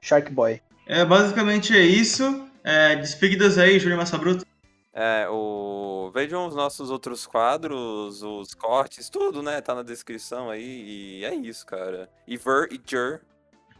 [0.00, 0.60] Shark Boy.
[0.86, 2.48] É, basicamente é isso.
[2.64, 4.44] É, despedidas aí, Júlio Massa Bruto.
[4.92, 6.10] É, o...
[6.12, 9.60] Vejam os nossos outros quadros, os cortes, tudo, né?
[9.60, 11.20] Tá na descrição aí.
[11.20, 12.08] E é isso, cara.
[12.26, 13.20] Iver e Jer.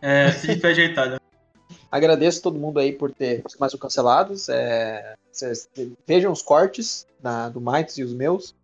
[0.00, 1.18] É, se foi ajeitado.
[1.90, 4.48] Agradeço todo mundo aí por ter mais um cancelados.
[4.48, 5.14] É,
[6.06, 8.54] vejam os cortes da, do Mites e os meus.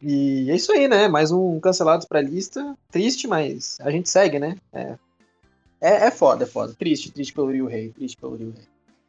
[0.00, 1.08] E é isso aí, né?
[1.08, 2.76] Mais um cancelados pra lista.
[2.90, 4.56] Triste, mas a gente segue, né?
[4.72, 4.94] É,
[5.80, 6.74] é, é foda, é foda.
[6.78, 7.90] Triste, triste pelo Rio Rei.
[7.90, 8.64] Triste pelo Rio Rei.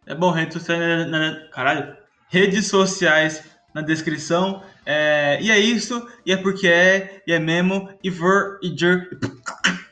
[0.05, 1.09] É bom, redes sociais.
[1.09, 1.95] Na, na, caralho.
[2.29, 3.43] Redes sociais
[3.73, 4.63] na descrição.
[4.85, 6.07] É, e é isso.
[6.25, 7.21] E é porque é.
[7.27, 7.89] E é mesmo.
[8.03, 9.19] E ver e jer.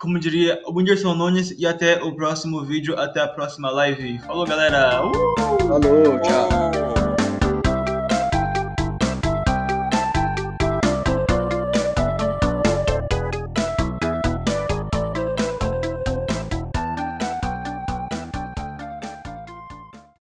[0.08, 1.54] Como diria o Whindersson Nunes.
[1.60, 2.98] E até o próximo vídeo.
[2.98, 4.18] Até a próxima live.
[4.20, 5.06] Falou, galera.
[5.06, 5.68] Uh!
[5.68, 6.77] Falou, tchau.